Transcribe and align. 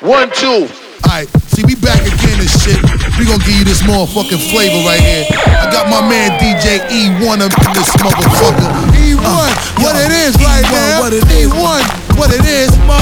One, 0.00 0.30
two. 0.32 0.64
Alright, 1.04 1.28
see, 1.52 1.60
we 1.68 1.74
back 1.76 2.00
again 2.00 2.40
and 2.40 2.48
shit. 2.48 2.80
We 3.20 3.28
gonna 3.28 3.44
give 3.44 3.52
you 3.52 3.64
this 3.68 3.82
motherfucking 3.82 4.40
flavor 4.48 4.80
right 4.88 4.98
here. 4.98 5.28
I 5.28 5.68
got 5.70 5.92
my 5.92 6.00
man 6.00 6.40
DJ 6.40 6.80
E1 6.88 7.44
up 7.44 7.52
in 7.52 7.72
this 7.76 7.92
motherfucker. 8.00 8.64
E1, 8.96 9.20
uh, 9.20 9.52
what 9.76 9.92
yo, 9.92 10.00
it 10.00 10.12
is 10.12 10.36
E1, 10.36 10.40
right 10.40 10.64
now. 10.72 11.00
What 11.00 11.12
it 11.12 11.24
is. 11.28 11.52
E1, 11.52 12.16
what 12.16 12.32
it 12.32 12.44
is. 12.46 12.70
Mo. 12.88 12.96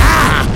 Ah. 0.00 0.48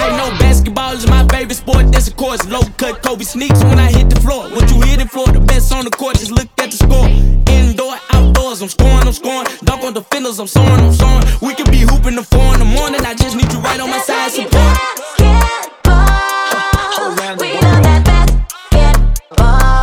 I 0.00 0.16
know 0.16 0.30
basketball 0.38 0.92
is 0.92 1.08
my 1.08 1.26
favorite 1.26 1.56
sport. 1.56 1.90
That's 1.90 2.06
of 2.06 2.16
course 2.16 2.46
low 2.46 2.62
cut 2.76 3.02
Kobe 3.02 3.24
sneaks 3.24 3.64
when 3.64 3.80
I 3.80 3.90
hit 3.90 4.10
the 4.10 4.20
floor. 4.20 4.44
What 4.50 4.70
you 4.70 4.80
hit 4.82 5.00
it 5.00 5.10
for? 5.10 5.26
The 5.26 5.40
best 5.40 5.72
on 5.74 5.84
the 5.84 5.90
court. 5.90 6.16
Just 6.18 6.30
look 6.30 6.46
at 6.58 6.70
the 6.70 6.76
score. 6.76 7.37
Indoor, 7.48 7.94
outdoors. 8.12 8.62
I'm 8.62 8.68
scoring, 8.68 9.06
I'm 9.06 9.12
scoring. 9.12 9.46
Dunk 9.64 9.84
on 9.84 9.94
defenders. 9.94 10.38
I'm 10.38 10.46
soaring, 10.46 10.80
I'm 10.80 10.92
soaring. 10.92 11.24
We 11.40 11.54
could 11.54 11.70
be 11.70 11.80
hooping 11.80 12.16
the 12.16 12.22
four 12.22 12.54
in 12.54 12.60
the 12.60 12.66
morning. 12.66 13.00
I 13.04 13.14
just 13.14 13.36
need 13.36 13.52
you 13.52 13.60
right 13.60 13.80
on 13.80 13.90
my 13.90 13.98
side. 13.98 14.32
Support. 14.32 14.98
chick 17.28 17.90
named 17.90 19.76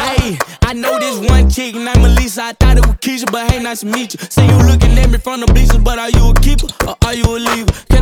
Melissa. 0.00 0.44
I 0.62 0.74
know 0.74 0.98
this 0.98 1.18
one 1.28 1.50
kick 1.50 1.74
and 1.74 1.88
I'm 1.88 2.04
a 2.04 2.08
Lisa. 2.08 2.44
I 2.44 2.52
thought 2.52 2.78
it 2.78 2.86
was 2.86 2.96
Keisha, 2.96 3.30
but 3.30 3.50
hey, 3.50 3.62
nice 3.62 3.80
to 3.80 3.86
meet 3.86 4.14
you. 4.14 4.20
See 4.30 4.46
you 4.46 4.56
looking 4.66 4.96
at 4.98 5.10
me 5.10 5.18
from 5.18 5.40
the 5.40 5.46
bleachers, 5.46 5.78
but 5.78 5.98
are 5.98 6.10
you 6.10 6.30
a 6.30 6.34
keeper 6.40 6.66
or 6.88 6.96
are 7.04 7.14
you 7.14 7.24
a 7.24 7.38
leaver? 7.38 7.72
Can 7.90 8.01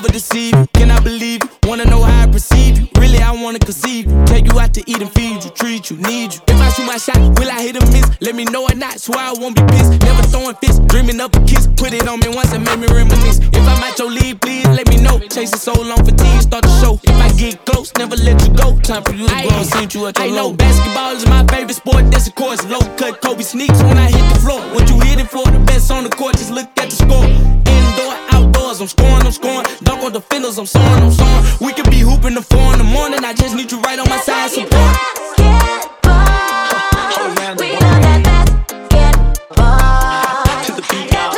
Never 0.00 0.14
deceive 0.14 0.54
you. 0.56 0.66
Can 0.72 0.90
I 0.90 0.98
believe 1.00 1.42
you? 1.44 1.50
Wanna 1.68 1.84
know 1.84 2.00
how 2.02 2.22
I 2.22 2.26
perceive 2.26 2.78
you? 2.78 2.88
Really, 2.96 3.18
I 3.18 3.32
wanna 3.32 3.58
conceive 3.58 4.10
you. 4.10 4.24
Take 4.24 4.50
you 4.50 4.58
out 4.58 4.72
to 4.72 4.82
eat 4.88 4.96
and 4.96 5.12
feed 5.12 5.44
you, 5.44 5.50
treat 5.50 5.90
you, 5.90 5.98
need 5.98 6.32
you. 6.32 6.40
If 6.48 6.56
I 6.56 6.70
shoot 6.72 6.86
my 6.86 6.96
shot, 6.96 7.20
will 7.38 7.50
I 7.50 7.60
hit 7.60 7.76
or 7.76 7.84
miss? 7.92 8.08
Let 8.22 8.34
me 8.34 8.46
know 8.46 8.64
or 8.64 8.74
not, 8.74 8.98
so 8.98 9.12
I 9.12 9.34
won't 9.36 9.56
be 9.56 9.62
pissed. 9.68 10.00
Never 10.00 10.22
throwing 10.22 10.54
fists, 10.56 10.80
dreaming 10.86 11.20
up 11.20 11.36
a 11.36 11.40
kiss. 11.44 11.68
Put 11.76 11.92
it 11.92 12.08
on 12.08 12.18
me 12.20 12.28
once 12.30 12.50
and 12.54 12.64
make 12.64 12.78
me 12.78 12.86
reminisce. 12.86 13.40
If 13.52 13.60
I'm 13.60 13.84
at 13.84 13.98
your 13.98 14.10
lead, 14.10 14.40
please 14.40 14.64
let 14.68 14.88
me 14.88 14.96
know. 14.96 15.18
Chasing 15.28 15.60
so 15.60 15.74
long, 15.74 16.02
fatigue 16.02 16.40
start 16.40 16.64
to 16.64 16.70
show. 16.80 16.98
If 17.02 17.16
I 17.20 17.28
get 17.36 17.66
close, 17.66 17.92
never 17.98 18.16
let 18.16 18.40
you 18.40 18.54
go. 18.56 18.80
Time 18.80 19.02
for 19.02 19.12
you 19.12 19.28
to 19.28 19.34
go 19.34 19.50
and 19.52 19.66
see 19.66 19.98
you 19.98 20.06
at 20.06 20.16
your 20.16 20.26
I 20.26 20.30
low. 20.30 20.48
know 20.48 20.52
basketball 20.56 21.12
is 21.12 21.26
my 21.26 21.44
favorite 21.52 21.76
sport. 21.76 22.10
That's 22.10 22.26
of 22.26 22.34
course 22.36 22.64
low 22.72 22.80
cut. 22.96 23.20
Kobe 23.20 23.42
sneaks 23.42 23.82
when 23.82 23.98
I 23.98 24.08
hit 24.08 24.24
the 24.32 24.40
floor. 24.40 24.60
What 24.72 24.88
you 24.88 24.98
hit 25.00 25.20
it 25.20 25.28
for? 25.28 25.44
The 25.44 25.60
best 25.60 25.90
on 25.90 26.04
the 26.04 26.10
court. 26.10 26.38
Just 26.38 26.52
look 26.52 26.68
at 26.78 26.88
the 26.88 26.96
score. 26.96 27.26
Indoor, 27.68 28.14
outdoors. 28.70 28.80
I'm 28.80 28.88
scoring, 28.88 29.26
I'm 29.26 29.32
scoring. 29.32 29.66
Dunk 29.82 30.04
on 30.04 30.12
defenders. 30.12 30.58
I'm 30.58 30.66
soaring, 30.66 31.02
I'm 31.02 31.12
soaring. 31.12 31.44
We 31.60 31.72
could 31.72 31.90
be 31.90 32.00
hooping 32.00 32.34
the 32.34 32.42
four 32.42 32.72
in 32.72 32.78
the 32.78 32.84
morning. 32.84 33.24
I 33.24 33.32
just 33.32 33.54
need 33.56 33.72
you 33.72 33.80
right 33.80 33.98
on 33.98 34.08
my 34.08 34.18
side. 34.20 34.50
Support. 34.50 34.70
Basketball. 34.70 36.26
We 37.58 37.72
love 37.72 38.02
that 38.02 38.22
basketball. 38.24 39.04
To 40.64 40.72
the 40.72 40.82
beat, 40.90 41.12
y'all. 41.12 41.30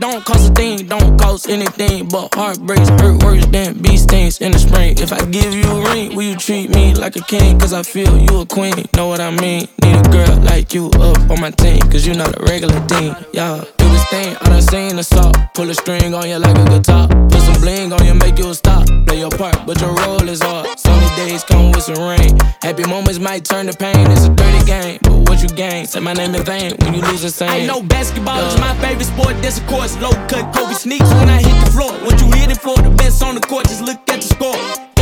don't 0.00 0.24
cost 0.24 0.50
a 0.50 0.54
thing, 0.54 0.86
don't 0.86 1.18
cost 1.18 1.48
anything 1.48 2.08
but 2.08 2.34
heartbreaks. 2.34 2.88
Hurt 2.88 3.22
worse 3.22 3.46
than 3.46 3.80
bee 3.80 3.96
stings 3.96 4.40
in 4.40 4.52
the 4.52 4.58
spring. 4.58 4.98
If 4.98 5.12
I 5.12 5.24
give 5.26 5.54
you 5.54 5.63
will 6.10 6.22
you 6.22 6.36
treat 6.36 6.70
me 6.74 6.94
like 6.94 7.16
a 7.16 7.22
king? 7.22 7.58
Cause 7.58 7.72
I 7.72 7.82
feel 7.82 8.18
you 8.18 8.40
a 8.40 8.46
queen, 8.46 8.74
know 8.96 9.06
what 9.06 9.20
I 9.20 9.30
mean? 9.30 9.68
Need 9.82 9.96
a 9.96 10.10
girl 10.10 10.36
like 10.40 10.74
you 10.74 10.88
up 11.00 11.30
on 11.30 11.40
my 11.40 11.50
team, 11.50 11.80
cause 11.90 12.06
you 12.06 12.14
not 12.14 12.36
a 12.38 12.44
regular 12.44 12.80
thing. 12.86 13.14
Yeah, 13.32 13.64
do 13.78 13.88
this 13.88 14.04
thing, 14.08 14.36
I 14.40 14.44
done 14.48 14.62
seen 14.62 14.96
the 14.96 15.04
salt. 15.04 15.36
Pull 15.54 15.70
a 15.70 15.74
string 15.74 16.14
on 16.14 16.28
you 16.28 16.38
like 16.38 16.56
a 16.58 16.64
guitar. 16.64 17.08
Put 17.08 17.40
some 17.40 17.60
bling 17.60 17.92
on 17.92 18.04
you, 18.04 18.14
make 18.14 18.38
you 18.38 18.50
a 18.50 18.54
stop. 18.54 18.86
Play 19.06 19.20
your 19.20 19.30
part, 19.30 19.66
but 19.66 19.80
your 19.80 19.92
role 19.94 20.28
is 20.28 20.42
hard. 20.42 20.78
Sunny 20.78 21.08
days 21.16 21.44
come 21.44 21.70
with 21.72 21.84
some 21.84 22.02
rain. 22.02 22.36
Happy 22.62 22.84
moments 22.88 23.18
might 23.18 23.44
turn 23.44 23.66
to 23.66 23.76
pain. 23.76 24.10
It's 24.10 24.26
a 24.26 24.30
dirty 24.30 24.64
game, 24.64 24.98
but 25.02 25.28
what 25.28 25.42
you 25.42 25.48
gain? 25.48 25.86
Say 25.86 26.00
my 26.00 26.12
name 26.12 26.34
in 26.34 26.44
vain 26.44 26.74
when 26.80 26.94
you 26.94 27.02
lose 27.02 27.22
the 27.22 27.30
same. 27.30 27.50
I 27.50 27.66
know 27.66 27.82
basketball 27.82 28.36
yeah. 28.36 28.48
is 28.48 28.58
my 28.60 28.74
favorite 28.78 29.06
sport, 29.06 29.34
that's 29.42 29.58
of 29.58 29.66
course 29.66 29.96
low 30.00 30.12
cut 30.28 30.54
Kobe 30.54 30.74
sneaks 30.74 31.10
when 31.14 31.28
I 31.28 31.40
hit 31.42 31.64
the 31.64 31.70
floor. 31.70 31.92
What 32.04 32.20
you 32.20 32.26
hit 32.32 32.50
it 32.50 32.60
for? 32.60 32.76
The 32.76 32.90
best 32.90 33.22
on 33.22 33.34
the 33.34 33.40
court, 33.40 33.68
just 33.68 33.82
look 33.82 33.98
at 34.10 34.20
the 34.20 34.28
score. 34.34 34.93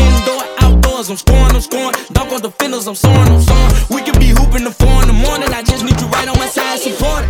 Outdoors, 1.03 1.11
I'm 1.11 1.17
scoring, 1.17 1.55
I'm 1.57 1.61
scoring. 1.61 1.95
Dunk 2.13 2.33
on 2.33 2.43
defenders, 2.43 2.87
I'm 2.87 2.95
soaring, 2.95 3.33
I'm 3.33 3.43
soaring. 3.43 3.75
We 3.91 4.03
could 4.03 4.21
be 4.21 4.29
hooping 4.29 4.63
the 4.63 4.71
four 4.71 5.03
in 5.03 5.09
the 5.09 5.19
morning. 5.19 5.49
I 5.53 5.63
just 5.63 5.83
need 5.85 6.01
you 6.01 6.07
right 6.07 6.29
on 6.29 6.39
my 6.39 6.47
side, 6.47 6.79
support. 6.79 7.25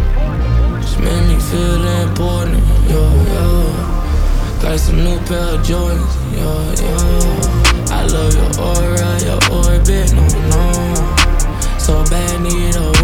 Just 0.83 0.99
made 1.01 1.25
me 1.29 1.41
feel 1.41 1.81
important, 2.05 2.61
yo, 2.91 3.01
yo. 3.33 3.49
Got 4.61 4.79
some 4.79 4.97
new 4.97 5.19
pair 5.25 5.57
of 5.57 5.65
Jordans, 5.65 6.13
yo, 6.37 6.53
yo. 6.85 6.97
I 7.89 8.05
love 8.13 8.35
your 8.37 8.53
aura, 8.61 9.11
your 9.25 9.41
orbit, 9.49 10.13
no, 10.13 10.25
no. 10.53 10.65
So 11.79 12.05
bad, 12.13 12.43
need 12.43 12.77
a 12.77 13.02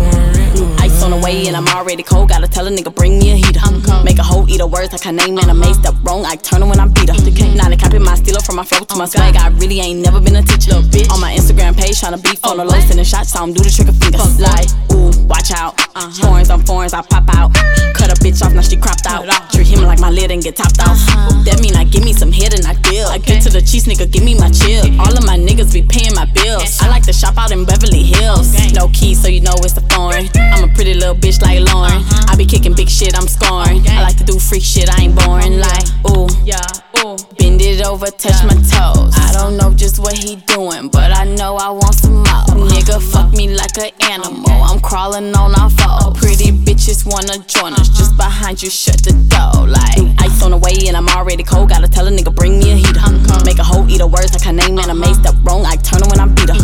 on 1.08 1.20
the 1.20 1.24
way 1.24 1.46
and 1.46 1.56
I'm 1.56 1.68
already 1.68 2.02
cold. 2.02 2.28
Gotta 2.28 2.46
tell 2.46 2.66
a 2.66 2.70
nigga 2.70 2.94
bring 2.94 3.18
me 3.18 3.32
a 3.32 3.36
heater. 3.36 3.60
I'm 3.62 3.80
cold. 3.82 4.04
Make 4.04 4.18
a 4.18 4.22
hoe 4.22 4.46
eat 4.48 4.60
a 4.60 4.66
words 4.66 4.92
like 4.92 5.02
her 5.04 5.12
name 5.12 5.38
and 5.38 5.50
I 5.50 5.54
made 5.54 5.74
step 5.74 5.94
wrong. 6.04 6.24
I 6.24 6.36
turn 6.36 6.60
her 6.62 6.68
when 6.68 6.78
I'm 6.78 6.92
beat 6.92 7.08
her. 7.08 7.16
Now 7.56 7.68
they 7.68 7.76
copy 7.76 7.98
my 7.98 8.14
stealer 8.14 8.40
from 8.40 8.56
my 8.56 8.64
flow 8.64 8.84
to 8.84 8.96
my 8.96 9.06
swag. 9.06 9.36
I 9.36 9.48
really 9.56 9.80
ain't 9.80 10.04
never 10.04 10.20
been 10.20 10.36
a 10.36 10.42
teacher. 10.42 10.76
Bitch. 10.92 11.10
On 11.10 11.20
my 11.20 11.32
Instagram 11.32 11.76
page 11.76 12.00
tryna 12.00 12.22
beef 12.22 12.44
on 12.44 12.58
the 12.58 12.64
low, 12.64 12.80
sending 12.80 13.04
shots. 13.04 13.32
So 13.32 13.40
I'm 13.40 13.52
do 13.52 13.62
the 13.62 13.70
trick 13.70 13.88
of 13.88 13.96
fingers. 13.96 14.38
Like, 14.38 14.68
ooh, 14.92 15.10
watch 15.26 15.50
out. 15.52 15.80
Uh-huh. 15.96 16.28
Horns 16.28 16.50
on 16.50 16.60
foreigns, 16.64 16.92
I 16.92 17.02
pop 17.02 17.24
out. 17.34 17.54
Cut 17.96 18.12
a 18.12 18.16
bitch 18.20 18.44
off, 18.44 18.52
now 18.52 18.62
she 18.62 18.76
cropped 18.76 19.06
out. 19.06 19.24
Treat 19.50 19.66
him 19.66 19.82
like 19.82 20.00
my 20.00 20.10
lid 20.10 20.30
and 20.30 20.42
get 20.42 20.56
topped 20.56 20.80
off. 20.80 20.94
Uh-huh. 20.94 21.42
That 21.44 21.60
mean 21.60 21.74
I 21.74 21.84
give 21.84 22.04
me 22.04 22.12
some 22.12 22.30
head 22.30 22.52
and 22.52 22.66
I 22.66 22.74
deal. 22.84 23.08
I 23.08 23.18
get 23.18 23.42
to 23.44 23.50
the 23.50 23.60
cheese, 23.60 23.86
nigga, 23.86 24.10
give 24.10 24.22
me 24.22 24.34
my 24.38 24.50
chill. 24.50 24.84
All 25.00 25.10
of 25.16 25.24
my 25.24 25.38
niggas 25.38 25.72
be 25.72 25.82
paying 25.82 26.14
my 26.14 26.26
bills. 26.36 26.78
I 26.80 26.88
like 26.88 27.04
to 27.04 27.12
shop 27.12 27.38
out 27.38 27.50
in 27.50 27.64
Beverly 27.64 28.04
Hills. 28.04 28.52
No 28.72 28.88
keys, 28.92 29.20
so 29.20 29.28
you 29.28 29.40
know 29.40 29.56
it's 29.64 29.72
the 29.72 29.82
foreign. 29.90 30.28
I'm 30.36 30.70
a 30.70 30.72
pretty 30.74 30.94
little 30.94 31.07
bitch 31.14 31.40
like 31.42 31.60
Lauren. 31.72 32.02
I 32.28 32.34
be 32.36 32.44
kicking 32.44 32.74
big 32.74 32.88
shit, 32.88 33.16
I'm 33.16 33.28
scoring. 33.28 33.82
I 33.88 34.02
like 34.02 34.16
to 34.18 34.24
do 34.24 34.38
freak 34.38 34.62
shit, 34.62 34.88
I 34.88 35.02
ain't 35.02 35.14
boring. 35.14 35.58
Like, 35.58 35.86
ooh, 36.10 36.28
yeah, 36.44 36.60
ooh. 37.00 37.16
Bend 37.38 37.60
it 37.62 37.84
over, 37.86 38.06
touch 38.06 38.44
my 38.44 38.54
toes. 38.54 39.14
I 39.16 39.30
don't 39.32 39.56
know 39.56 39.72
just 39.74 39.98
what 39.98 40.16
he 40.16 40.36
doing, 40.36 40.88
but 40.88 41.12
I 41.12 41.24
know 41.24 41.56
I 41.56 41.70
want 41.70 41.94
some 41.94 42.22
more. 42.26 42.68
Nigga, 42.68 43.00
fuck 43.00 43.32
me 43.32 43.54
like 43.54 43.76
an 43.78 43.90
animal. 44.10 44.50
I'm 44.50 44.80
crawling 44.80 45.34
on 45.34 45.54
our 45.58 45.70
foe. 45.70 46.12
Pretty 46.12 46.52
bitches 46.52 47.06
wanna 47.06 47.38
join 47.46 47.72
us. 47.74 47.88
Just 47.88 48.16
behind 48.16 48.62
you, 48.62 48.70
shut 48.70 49.02
the 49.02 49.12
door. 49.28 49.66
Like, 49.68 49.98
ice 50.20 50.42
on 50.42 50.50
the 50.50 50.58
way, 50.58 50.74
and 50.88 50.96
I'm 50.96 51.08
already 51.08 51.42
cold. 51.42 51.70
Gotta 51.70 51.88
tell 51.88 52.06
a 52.06 52.10
nigga, 52.10 52.34
bring 52.34 52.58
me 52.58 52.72
a 52.72 52.76
heater. 52.76 53.00
Make 53.44 53.58
a 53.58 53.64
hoe 53.64 53.86
eat 53.88 54.00
a 54.00 54.06
words 54.06 54.32
like 54.32 54.42
her 54.42 54.52
name, 54.52 54.78
and 54.78 54.90
I 54.90 54.94
made 54.94 55.14
step 55.14 55.34
wrong. 55.44 55.64
I 55.64 55.76
turn 55.76 56.02
her 56.02 56.08
when 56.08 56.20
I 56.20 56.26
beat 56.26 56.48
her. 56.48 56.58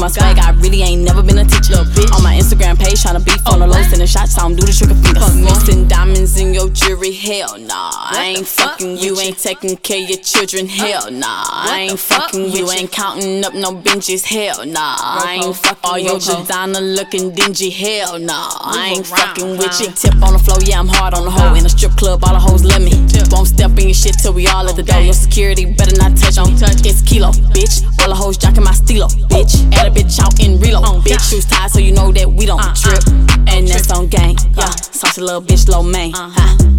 My 0.00 0.08
swag. 0.08 0.38
I 0.38 0.50
really 0.52 0.82
ain't 0.82 1.02
never 1.02 1.22
been 1.22 1.38
a 1.38 1.44
teacher. 1.44 1.84
Bitch. 1.92 2.10
On 2.16 2.22
my 2.22 2.34
Instagram 2.34 2.78
page, 2.78 3.04
tryna 3.04 3.24
beef 3.24 3.46
on 3.46 3.60
the 3.60 3.66
low, 3.66 3.82
sending 3.82 4.06
shots. 4.06 4.36
I 4.38 4.42
don't 4.42 4.56
do 4.56 4.64
the 4.64 4.72
trick 4.72 4.90
of 4.90 4.98
fingers. 5.04 5.36
Mixing 5.36 5.86
diamonds 5.88 6.40
in 6.40 6.54
your 6.54 6.70
jewelry, 6.70 7.12
hell 7.12 7.58
nah. 7.58 7.90
I 7.92 8.34
ain't 8.36 8.46
fucking 8.46 8.96
you, 8.96 9.20
ain't 9.20 9.38
taking 9.38 9.76
care 9.76 10.02
of 10.02 10.08
your 10.08 10.18
children, 10.18 10.66
hell 10.66 11.10
nah. 11.10 11.44
I 11.46 11.88
ain't 11.90 12.00
fucking 12.00 12.50
you, 12.50 12.70
ain't 12.70 12.90
counting 12.90 13.44
up 13.44 13.54
no 13.54 13.74
benches, 13.74 14.24
hell 14.24 14.64
nah. 14.64 14.96
I 14.98 15.40
ain't 15.44 15.56
fucking 15.56 15.84
all 15.84 15.98
your 15.98 16.18
designer 16.18 16.80
looking 16.80 17.34
dingy, 17.34 17.70
hell 17.70 18.18
nah. 18.18 18.48
I 18.60 18.94
ain't 18.96 19.06
fucking 19.06 19.58
with 19.58 19.80
you. 19.80 19.92
Tip 19.92 20.16
on 20.22 20.32
the 20.32 20.40
floor, 20.40 20.58
yeah, 20.64 20.80
I'm 20.80 20.88
hard 20.88 21.14
on 21.14 21.24
the 21.24 21.30
hoe. 21.30 21.54
In 21.54 21.66
a 21.66 21.68
strip 21.68 21.92
club, 21.92 22.24
all 22.24 22.32
the 22.32 22.40
hoes 22.40 22.64
love 22.64 22.82
me. 22.82 22.96
Won't 23.30 23.48
step 23.48 23.72
in 23.78 23.92
your 23.92 23.94
shit 23.94 24.16
till 24.18 24.32
we 24.32 24.46
all 24.46 24.68
at 24.68 24.76
the 24.76 24.82
door. 24.82 25.00
Your 25.00 25.14
security 25.14 25.66
better 25.66 25.96
not 25.96 26.16
touch 26.16 26.38
on. 26.38 26.50
It's 26.82 27.02
kilo, 27.02 27.30
bitch. 27.52 27.84
All 28.00 28.08
the 28.08 28.14
hoes 28.14 28.36
jacking 28.38 28.64
my 28.64 28.72
stilo, 28.72 29.08
bitch. 29.28 29.60
A 29.90 29.94
bitch 29.94 30.18
out 30.20 30.38
in 30.40 30.58
reload, 30.60 31.04
bitch. 31.04 31.30
Shoes 31.30 31.44
tied 31.46 31.70
so 31.70 31.78
you 31.78 31.92
know 31.92 32.12
that 32.12 32.30
we 32.30 32.46
don't 32.46 32.62
trip. 32.76 33.02
And 33.48 33.66
that's 33.66 33.90
on 33.90 34.06
gang, 34.06 34.36
yeah. 34.56 34.70
Saucy 34.70 35.20
little 35.20 35.42
bitch, 35.42 35.68
low 35.68 35.82
main. 35.82 36.12
huh? 36.14 36.30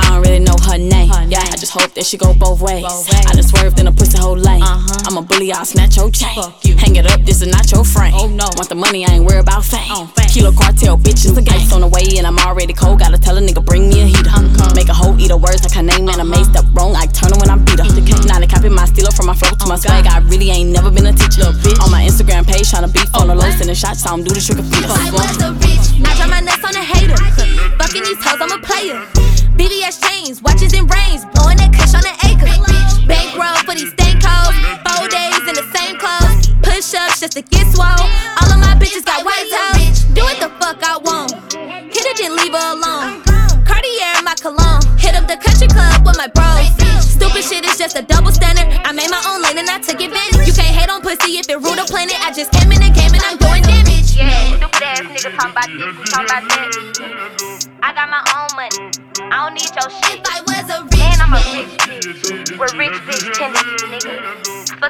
I 0.01 0.15
don't 0.15 0.21
really 0.23 0.39
know 0.39 0.55
her 0.67 0.77
name, 0.77 1.11
yeah. 1.29 1.39
I 1.39 1.55
just 1.57 1.71
hope 1.71 1.93
that 1.93 2.05
she 2.05 2.17
go 2.17 2.33
both 2.33 2.61
ways. 2.61 2.85
I 2.85 3.33
just 3.35 3.49
swerved 3.49 3.79
in 3.79 3.87
a 3.87 3.91
pussy 3.91 4.17
whole 4.17 4.37
lane. 4.37 4.63
I'm 4.63 5.17
a 5.17 5.21
bully, 5.21 5.51
I'll 5.51 5.65
snatch 5.65 5.97
your 5.97 6.09
chain. 6.11 6.43
Hang 6.77 6.95
it 6.95 7.05
up, 7.05 7.21
this 7.21 7.41
is 7.41 7.47
not 7.47 7.71
your 7.71 7.83
frame. 7.83 8.13
Oh 8.15 8.27
no, 8.27 8.47
want 8.55 8.69
the 8.69 8.75
money, 8.75 9.05
I 9.05 9.13
ain't 9.13 9.25
worried 9.25 9.41
about 9.41 9.63
fame. 9.65 10.07
Kilo 10.31 10.51
cartel, 10.51 10.97
bitch, 10.97 11.27
it's 11.27 11.37
a 11.37 11.41
game. 11.41 11.67
on 11.73 11.81
the 11.81 11.87
way 11.87 12.07
and 12.17 12.25
I'm 12.25 12.39
already 12.39 12.73
cold. 12.73 12.99
Gotta 12.99 13.19
tell 13.19 13.37
a 13.37 13.41
nigga, 13.41 13.63
bring 13.63 13.89
me 13.89 14.01
a 14.01 14.05
heater. 14.05 14.31
Make 14.75 14.87
a 14.89 14.93
hoe 14.93 15.15
eat 15.19 15.31
a 15.31 15.37
words 15.37 15.63
like 15.63 15.73
her 15.73 15.83
name, 15.83 16.07
and 16.07 16.21
I 16.21 16.23
made 16.23 16.45
step 16.45 16.65
wrong. 16.73 16.95
I 16.95 17.05
turn 17.05 17.33
her 17.35 17.39
when 17.39 17.49
I 17.49 17.57
beat 17.59 17.79
her. 17.79 17.87
Now 18.25 18.39
they 18.39 18.47
copy 18.47 18.69
my 18.69 18.85
stealer 18.85 19.11
from 19.11 19.27
my 19.27 19.35
flow 19.35 19.51
to 19.51 19.65
my 19.67 19.75
swag. 19.75 20.07
I 20.07 20.19
really 20.31 20.49
ain't 20.49 20.71
never 20.71 20.89
been 20.89 21.05
a 21.05 21.13
teacher. 21.13 21.51
Instagram 22.61 22.61
page, 22.61 22.71
tryna 22.71 22.93
beef 22.93 23.15
on 23.15 23.27
the 23.27 23.35
low, 23.35 23.49
sending 23.51 23.75
shots, 23.75 24.03
so 24.03 24.09
I'm 24.11 24.23
do 24.23 24.33
the 24.33 24.41
trick 24.41 24.59
of 24.59 24.65
feet. 24.69 24.85
I 24.85 25.11
want 25.11 25.37
the 25.39 25.53
rich, 25.61 25.99
now 25.99 26.15
drop 26.15 26.29
my 26.29 26.39
nuts 26.41 26.60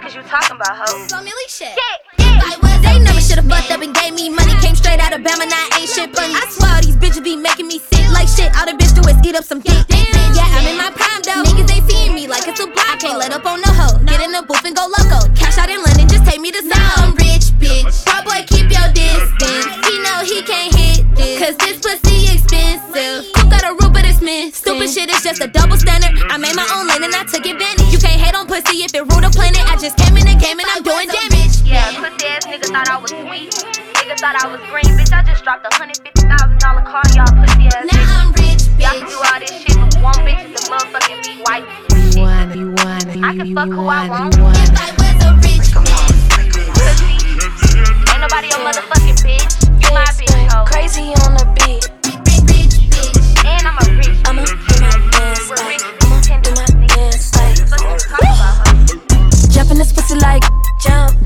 Fuck 0.02 0.10
is 0.10 0.16
you 0.16 0.24
talking 0.24 0.56
about, 0.56 0.74
hoe? 0.82 1.06
Flo 1.14 1.22
Milli 1.22 1.46
shit. 1.46 1.78
Yeah, 1.78 2.26
If 2.26 2.42
I 2.42 2.58
was 2.58 2.82
they 2.82 2.98
never 2.98 3.22
should've 3.22 3.46
fucked 3.46 3.70
up 3.70 3.86
and 3.86 3.94
gave 3.94 4.16
me 4.18 4.34
money. 4.34 4.50
Came 4.58 4.74
straight 4.74 4.98
out 4.98 5.14
of 5.14 5.22
Bama, 5.22 5.46
now 5.46 5.78
ain't 5.78 5.90
shit 5.94 6.10
funny. 6.16 6.34
I 6.34 6.42
swear 6.50 6.74
all 6.74 6.82
these 6.82 6.98
bitches 6.98 7.24
be 7.24 7.36
making 7.38 7.68
me 7.68 7.78
sick 7.78 8.10
like 8.10 8.26
shit. 8.26 8.50
All 8.58 8.66
the 8.66 8.74
bitch 8.74 8.98
do 8.98 9.06
is 9.06 9.14
eat 9.22 9.38
up 9.38 9.46
some 9.46 9.62
dick. 9.62 9.78
Yeah, 10.34 10.58
I'm 10.58 10.66
in 10.66 10.78
my 10.82 10.90
prime 10.90 11.22
though. 11.22 11.46
Niggas 11.46 11.70
ain't 11.70 11.86
seeing 11.86 12.16
me 12.18 12.26
like 12.26 12.48
it's 12.50 12.60
a 12.60 12.66
block. 12.66 12.90
I 12.90 12.98
can't 12.98 13.20
let 13.20 13.30
up 13.30 13.46
on 13.46 13.62
the 13.62 13.70
hoe. 13.70 14.02
Get 14.10 14.26
in 14.26 14.32
the 14.34 14.42
booth 14.42 14.66
and 14.66 14.76
go 14.76 14.81
game 30.52 30.60
and 30.60 30.70
I'm 30.76 30.84
doing 30.84 31.08
damage. 31.08 31.62
yeah. 31.64 31.88
Pussy 31.96 32.28
ass 32.28 32.46
nigga 32.46 32.68
thought 32.68 32.90
I 32.90 32.98
was 33.00 33.12
sweet. 33.12 33.52
Nigga 33.96 34.20
thought 34.20 34.36
I 34.44 34.48
was 34.52 34.60
green, 34.68 34.92
bitch. 35.00 35.14
I 35.14 35.24
just 35.24 35.44
dropped 35.44 35.66
a 35.66 35.72
hundred 35.76 35.98
fifty 36.04 36.28
thousand 36.28 36.60
dollar 36.60 36.82
car, 36.84 37.04
y'all 37.16 37.32
pussy 37.40 37.68
ass 37.72 37.88
Now 37.88 37.96
niggas. 37.96 38.20
I'm 38.20 38.32
rich, 38.36 38.64
Y'all 38.82 39.00
can 39.00 39.08
do 39.08 39.20
all 39.24 39.40
this 39.40 39.54
shit, 39.64 39.76
but 39.80 39.96
one 40.04 40.20
bitch 40.28 40.44
is 40.44 40.68
a 40.68 40.72
motherfucking 40.72 41.24
be 41.24 41.34
white. 41.48 41.64
You 41.96 42.22
wanna, 42.22 42.56
you 42.56 42.68
wanna, 42.84 43.16
you, 43.16 43.24
I 43.24 43.36
can 43.36 43.46
you 43.48 43.56
fuck 43.56 43.70
who 43.70 43.88
I 43.88 44.10
want, 44.10 44.36
want. 44.36 44.40
want. 44.42 44.58
I 44.76 44.91
was 44.91 44.91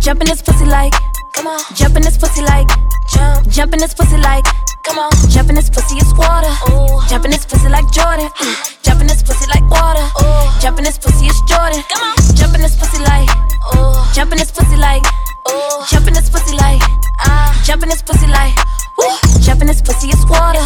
jump. 0.06 0.22
In 0.22 0.28
this 0.28 0.42
pussy 0.42 0.66
like, 0.66 0.94
come 1.34 1.48
on. 1.48 1.60
Jump 1.74 1.96
in 1.96 2.04
this 2.04 2.18
pussy 2.18 2.42
like, 2.42 2.68
jump. 3.10 3.50
Jump 3.50 3.74
in 3.74 3.80
this 3.80 3.94
pussy 3.94 4.18
like, 4.18 4.46
come 4.84 5.00
on. 5.00 5.12
Jump 5.30 5.50
in 5.50 5.56
this 5.56 5.70
pussy 5.70 5.98
is 5.98 6.14
water. 6.14 6.54
Ooh. 6.70 7.02
Jump 7.10 7.26
in 7.26 7.32
this 7.32 7.44
pussy 7.46 7.70
like 7.70 7.92
Jordan. 7.92 8.30
Mm. 8.30 8.84
Jump 8.84 9.02
in 9.02 9.08
this 9.08 9.24
pussy 9.24 9.50
like 9.50 9.68
water. 9.70 10.06
Ooh. 10.22 10.62
Jump 10.62 10.78
in 10.78 10.84
this 10.84 11.00
pussy 11.00 11.26
is 11.26 11.42
Jordan. 11.48 11.82
Come 11.90 12.04
on. 12.04 12.16
Jump 12.36 12.54
in 12.54 12.62
this 12.62 12.76
pussy 12.78 13.02
like, 13.02 13.30
ooh. 13.74 14.14
Jump 14.14 14.32
in 14.32 14.38
this 14.38 14.52
pussy 14.52 14.78
like, 14.78 15.04
ooh. 15.50 15.86
Jump 15.90 16.08
in 16.08 16.14
this 16.14 16.30
pussy 16.30 16.56
like, 16.56 16.82
ah. 17.26 17.62
Jump 17.66 17.82
in 17.82 17.90
this 17.90 18.04
pussy 18.04 18.28
like, 18.28 18.54
ooh. 19.02 19.25
Jump 19.56 19.64
in 19.64 19.68
this 19.72 19.82
pussy 19.82 20.10
is 20.12 20.20
water. 20.28 20.60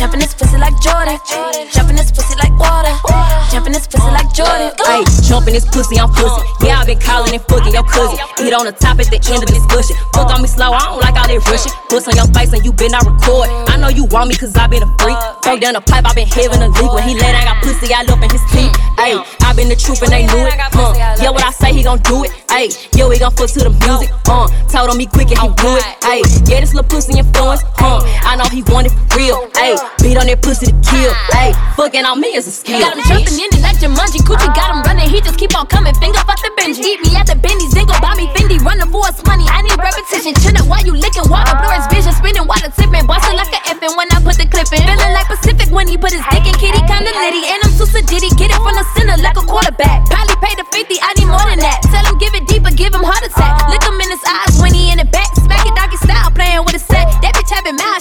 Jump 0.00 0.14
in 0.14 0.20
this 0.20 0.32
pussy 0.32 0.56
like 0.56 0.72
Jordan. 0.80 1.20
Jump 1.68 1.90
in 1.90 1.96
this 1.96 2.10
pussy 2.10 2.32
like 2.40 2.56
water. 2.56 2.88
Jump 3.52 3.66
in 3.66 3.76
this 3.76 3.86
pussy 3.86 4.08
like 4.08 4.32
Jordan. 4.32 4.72
Ayy, 4.88 5.04
jumping 5.28 5.52
this 5.52 5.68
pussy, 5.68 6.00
I'm 6.00 6.08
pussy. 6.08 6.40
Yeah, 6.64 6.80
I 6.80 6.86
been 6.88 6.96
calling 6.96 7.36
and 7.36 7.44
fucking 7.44 7.76
your 7.76 7.84
cousin. 7.84 8.16
Get 8.40 8.56
on 8.56 8.64
the 8.64 8.72
top 8.72 8.96
at 9.04 9.12
the 9.12 9.20
end 9.20 9.44
of 9.44 9.52
this 9.52 9.60
discussion. 9.60 10.00
Fuck 10.16 10.32
on 10.32 10.40
me 10.40 10.48
slow, 10.48 10.72
I 10.72 10.80
don't 10.80 11.04
like 11.04 11.12
all 11.20 11.28
that 11.28 11.44
rushing. 11.44 11.76
Puss 11.92 12.08
on 12.08 12.16
your 12.16 12.24
face 12.32 12.56
and 12.56 12.64
you 12.64 12.72
been 12.72 12.96
not 12.96 13.04
record. 13.04 13.52
I 13.68 13.76
know 13.76 13.92
you 13.92 14.08
want 14.08 14.32
me 14.32 14.34
cause 14.40 14.56
I 14.56 14.64
been 14.64 14.80
a 14.80 14.88
freak. 14.96 15.20
Broke 15.44 15.60
down 15.60 15.76
the 15.76 15.84
pipe, 15.84 16.08
I 16.08 16.16
been 16.16 16.24
having 16.24 16.64
a 16.64 16.72
leak. 16.72 16.88
When 16.88 17.04
he 17.04 17.12
let 17.20 17.36
I 17.36 17.44
got 17.44 17.60
pussy, 17.60 17.92
I 17.92 18.00
up 18.08 18.16
in 18.16 18.32
his 18.32 18.40
teeth. 18.48 18.72
Ayy, 18.96 19.20
I 19.44 19.52
been 19.52 19.68
the 19.68 19.76
truth 19.76 20.00
and 20.00 20.08
they 20.08 20.24
knew 20.24 20.48
it. 20.48 20.56
Uh, 20.72 20.96
yeah, 21.20 21.28
what 21.28 21.44
I 21.44 21.52
say, 21.52 21.76
he 21.76 21.84
gon' 21.84 22.00
do 22.00 22.24
it. 22.24 22.32
Ayy, 22.48 22.72
yeah, 22.96 23.04
we 23.04 23.20
gon' 23.20 23.36
fuck 23.36 23.52
to 23.52 23.60
the 23.60 23.72
music. 23.84 24.08
Uh, 24.24 24.48
told 24.72 24.88
him 24.88 24.96
he 24.96 25.04
quick 25.04 25.28
and 25.28 25.40
he 25.44 25.48
do 25.60 25.76
it. 25.76 25.84
Ayy, 26.08 26.24
yeah, 26.48 26.64
this 26.64 26.72
little 26.72 26.88
pussy 26.88 27.20
influence. 27.20 27.60
Uh, 27.76 28.00
I 28.24 28.36
know 28.36 28.48
he 28.48 28.62
want 28.70 28.86
it 28.88 28.94
for 29.10 29.18
real. 29.18 29.38
Ayy, 29.58 29.76
beat 30.00 30.16
on 30.16 30.26
that 30.26 30.40
pussy 30.42 30.70
to 30.70 30.76
kill. 30.86 31.12
Ayy, 31.36 31.52
fucking 31.76 32.04
on 32.04 32.20
me 32.20 32.32
is 32.38 32.46
a 32.46 32.54
skill. 32.54 32.80
Got 32.80 32.96
him 32.96 33.04
jumping 33.04 33.38
in 33.38 33.50
it 33.52 33.60
like 33.60 33.78
Jumanji. 33.82 34.22
Gucci 34.24 34.48
got 34.54 34.72
him 34.72 34.80
running. 34.86 35.08
He 35.10 35.20
just 35.20 35.36
keep 35.36 35.52
on 35.58 35.66
coming. 35.66 35.94
Finger 35.98 36.22
fuck 36.24 36.38
the 36.40 36.50
Benji. 36.56 36.80
Eat 36.80 37.00
me 37.04 37.12
at 37.18 37.26
the 37.26 37.36
Benny's. 37.36 37.74
Then 37.74 37.90
go 37.90 37.94
buy 38.00 38.14
me 38.16 38.30
Fendi. 38.32 38.62
Running 38.62 38.88
for 38.88 39.04
us 39.04 39.18
money. 39.26 39.44
I 39.50 39.60
need 39.66 39.76
repetition. 39.76 40.32
Up 40.56 40.66
while 40.70 40.84
you 40.86 40.94
licking 40.94 41.26
water. 41.28 41.52
Blur 41.58 41.74
his 41.74 41.86
vision. 41.90 42.14
Spinning 42.14 42.46
while 42.46 42.62
the 42.62 42.70
tipping. 42.72 43.04
Bustin' 43.04 43.36
like 43.36 43.52
an 43.52 43.62
effing 43.68 43.92
when 43.98 44.08
I 44.14 44.22
put 44.22 44.38
the 44.38 44.46
clip 44.46 44.70
in. 44.70 44.80
Feeling 44.86 45.12
like 45.12 45.28
Pacific 45.28 45.68
when 45.74 45.90
he 45.90 45.98
put 45.98 46.14
his 46.14 46.24
dick 46.30 46.46
in. 46.46 46.54
Kitty 46.56 46.80
kinda 46.86 47.10
litty. 47.12 47.42
And 47.50 47.60
I'm 47.66 47.72
too 47.74 47.90
sedity. 47.90 48.30
Get 48.38 48.54
it 48.54 48.60
from 48.62 48.78
the 48.78 48.86
center 48.94 49.18
like 49.18 49.36
a 49.36 49.44
quarterback. 49.44 50.06
Probably 50.08 50.36
pay 50.40 50.54
the 50.56 50.64
50. 50.70 50.96
I 51.02 51.10
need 51.18 51.28
more 51.28 51.44
than 51.50 51.58
that. 51.60 51.82
Tell 51.90 52.06
him 52.06 52.16
give 52.22 52.32
it 52.38 52.46
deeper. 52.46 52.70
Give 52.70 52.94
him 52.94 53.02
heart 53.02 53.26
attack. 53.26 53.66
Look 53.68 53.82
him 53.82 53.98
in 53.98 54.08
his 54.08 54.24
eyes 54.24 54.56
when 54.62 54.72
he 54.72 54.94
in 54.94 55.01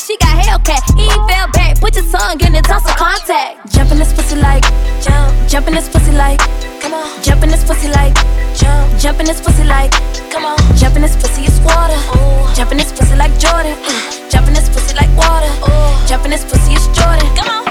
She 0.01 0.17
got 0.17 0.33
Hellcat. 0.33 0.81
He 0.97 1.03
ain't 1.03 1.29
fell 1.29 1.47
back. 1.53 1.79
Put 1.79 1.95
your 1.95 2.05
tongue 2.09 2.41
in 2.41 2.53
the 2.53 2.61
tussle 2.61 2.95
contact. 2.95 3.71
Jump 3.71 3.91
in 3.91 3.99
this 3.99 4.11
pussy 4.13 4.35
like 4.35 4.63
jump. 4.99 5.29
Jump 5.47 5.67
in 5.67 5.73
this 5.73 5.87
pussy 5.87 6.11
like 6.11 6.39
come 6.81 6.95
on. 6.95 7.05
Jump 7.21 7.43
in 7.43 7.49
this 7.49 7.63
pussy 7.63 7.87
like 7.89 8.15
jump. 8.57 8.99
Jump 8.99 9.19
in 9.19 9.27
this 9.27 9.39
pussy 9.39 9.63
like 9.63 9.91
come 10.31 10.45
on. 10.45 10.57
Jump 10.75 10.95
in 10.95 11.03
this 11.03 11.15
pussy 11.15 11.45
is 11.45 11.59
water. 11.61 12.01
Ooh. 12.17 12.55
Jump 12.55 12.71
in 12.71 12.77
this 12.77 12.91
pussy 12.91 13.15
like 13.15 13.37
Jordan. 13.37 13.77
Mm. 13.77 14.31
Jump 14.31 14.47
this 14.47 14.69
pussy 14.69 14.95
like 14.95 15.09
water. 15.15 15.51
Ooh. 15.69 16.07
Jump 16.07 16.25
in 16.25 16.31
this 16.31 16.43
pussy 16.43 16.73
is 16.73 16.87
Jordan. 16.97 17.29
Come 17.35 17.49
on. 17.49 17.70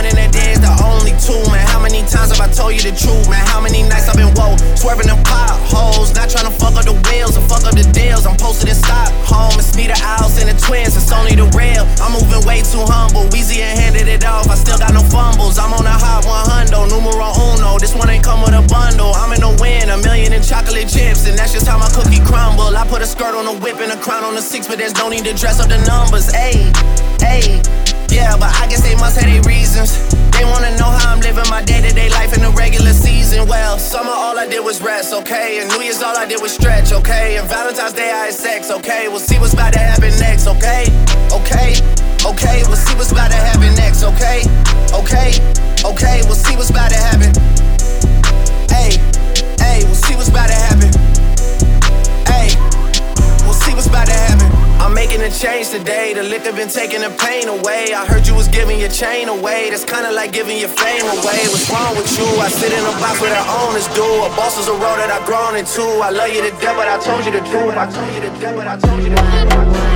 two, 1.21 1.37
man. 1.53 1.61
How 1.69 1.79
many 1.79 2.01
times 2.09 2.33
have 2.33 2.41
I 2.41 2.49
told 2.49 2.73
you 2.73 2.81
the 2.81 2.93
truth, 2.97 3.29
man? 3.29 3.45
How 3.45 3.61
many 3.61 3.85
nights 3.85 4.09
I've 4.09 4.17
been 4.17 4.33
woke, 4.33 4.57
swerving 4.73 5.07
them 5.07 5.21
potholes, 5.23 6.13
not 6.17 6.29
trying 6.29 6.49
to 6.49 6.55
fuck 6.57 6.73
up 6.75 6.85
the 6.85 6.97
wheels 7.07 7.37
or 7.37 7.45
fuck 7.45 7.63
up 7.69 7.77
the 7.77 7.85
deals. 7.93 8.25
I'm 8.25 8.35
posted 8.37 8.69
in 8.69 8.75
Stockholm, 8.75 9.53
it's 9.61 9.77
me, 9.77 9.85
the 9.85 9.97
Owls, 10.01 10.41
and 10.41 10.49
the 10.49 10.57
twins, 10.57 10.97
it's 10.97 11.13
only 11.13 11.37
the 11.37 11.45
real. 11.53 11.85
I'm 12.01 12.17
moving 12.17 12.41
way 12.43 12.65
too 12.65 12.81
humble, 12.89 13.29
Weezy 13.29 13.61
and 13.61 13.77
handed 13.77 14.09
it 14.09 14.25
off, 14.25 14.49
I 14.49 14.55
still 14.57 14.77
got 14.81 14.93
no 14.93 15.05
fumbles. 15.13 15.61
I'm 15.61 15.73
on 15.73 15.85
a 15.85 15.93
hot 15.93 16.25
100, 16.25 16.73
numero 16.89 17.29
uno. 17.53 17.77
This 17.77 17.93
one 17.93 18.09
ain't 18.09 18.25
come 18.25 18.41
with 18.41 18.57
a 18.57 18.65
bundle. 18.65 19.13
I'm 19.13 19.31
in 19.33 19.41
the 19.45 19.53
win, 19.61 19.89
a 19.93 19.97
million 20.01 20.33
in 20.33 20.41
chocolate 20.41 20.89
chips, 20.89 21.29
and 21.29 21.37
that's 21.37 21.53
just 21.53 21.67
how 21.69 21.77
my 21.77 21.89
cookie 21.93 22.21
crumble. 22.25 22.73
I 22.73 22.87
put 22.89 23.01
a 23.01 23.07
skirt 23.07 23.37
on 23.37 23.45
a 23.45 23.55
whip 23.61 23.77
and 23.77 23.91
a 23.93 23.99
crown 24.01 24.23
on 24.23 24.33
a 24.35 24.41
six, 24.41 24.67
but 24.67 24.77
there's 24.81 24.95
no 24.97 25.09
need 25.09 25.25
to 25.29 25.33
dress 25.37 25.61
up 25.61 25.69
the 25.69 25.77
numbers. 25.85 26.33
Hey, 26.33 26.71
hey, 27.21 27.61
Yeah, 28.09 28.35
but 28.35 28.51
I 28.59 28.67
guess 28.67 28.83
they 28.83 28.95
must 28.95 29.15
have 29.21 29.29
their 29.29 29.41
reasons. 29.47 29.95
They 30.35 30.43
wanna 30.43 30.75
know 30.75 30.91
how 30.91 31.10
I'm 31.11 31.19
living 31.19 31.43
my 31.49 31.61
day 31.61 31.81
to 31.81 31.93
day 31.93 32.07
life 32.07 32.33
in 32.33 32.41
the 32.41 32.51
regular 32.51 32.93
season. 32.93 33.45
Well, 33.45 33.77
summer 33.77 34.15
all 34.15 34.39
I 34.39 34.47
did 34.47 34.63
was 34.63 34.81
rest, 34.81 35.13
okay? 35.13 35.59
And 35.59 35.69
New 35.71 35.81
Year's 35.83 36.01
all 36.01 36.15
I 36.17 36.25
did 36.25 36.41
was 36.41 36.53
stretch, 36.53 36.93
okay? 36.93 37.35
And 37.35 37.45
Valentine's 37.49 37.91
Day 37.91 38.09
I 38.09 38.31
had 38.31 38.33
sex, 38.33 38.71
okay? 38.71 39.09
We'll 39.09 39.19
see 39.19 39.37
what's 39.37 39.53
about 39.53 39.73
to 39.73 39.79
happen 39.79 40.17
next, 40.19 40.47
okay? 40.47 40.87
Okay, 41.35 41.75
okay, 42.23 42.63
we'll 42.63 42.79
see 42.79 42.95
what's 42.95 43.11
about 43.11 43.29
to 43.29 43.35
happen 43.35 43.75
next, 43.75 44.03
okay? 44.03 44.10
been 56.61 56.69
taking 56.69 57.01
the 57.01 57.09
pain 57.17 57.47
away. 57.47 57.91
I 57.91 58.05
heard 58.05 58.27
you 58.27 58.35
was 58.35 58.47
giving 58.47 58.79
your 58.79 58.89
chain 58.89 59.29
away. 59.29 59.71
That's 59.71 59.83
kinda 59.83 60.11
like 60.11 60.31
giving 60.31 60.59
your 60.59 60.69
fame 60.69 61.05
away. 61.05 61.41
What's 61.49 61.67
wrong 61.71 61.95
with 61.97 62.11
you? 62.19 62.25
I 62.39 62.49
sit 62.49 62.71
in 62.71 62.85
a 62.85 62.93
box 63.01 63.19
with 63.19 63.31
their 63.31 63.47
owners 63.61 63.87
do. 63.97 64.05
A 64.25 64.29
boss 64.37 64.59
is 64.59 64.67
a 64.67 64.73
role 64.73 64.97
that 65.01 65.09
I've 65.09 65.25
grown 65.25 65.55
into. 65.55 65.81
I 65.81 66.11
love 66.11 66.29
you 66.29 66.41
to 66.43 66.51
death, 66.61 66.77
but 66.77 66.87
I 66.87 66.99
told 66.99 67.25
you 67.25 67.31
the 67.31 67.43
truth. 67.49 67.75
I 67.75 67.89
told 67.89 68.13
you 68.13 68.21
to 68.21 68.29
death, 68.39 68.55
but 68.55 68.67
I 68.67 68.77
told 68.77 69.01
you 69.01 69.09
the 69.09 69.15
truth. 69.15 69.90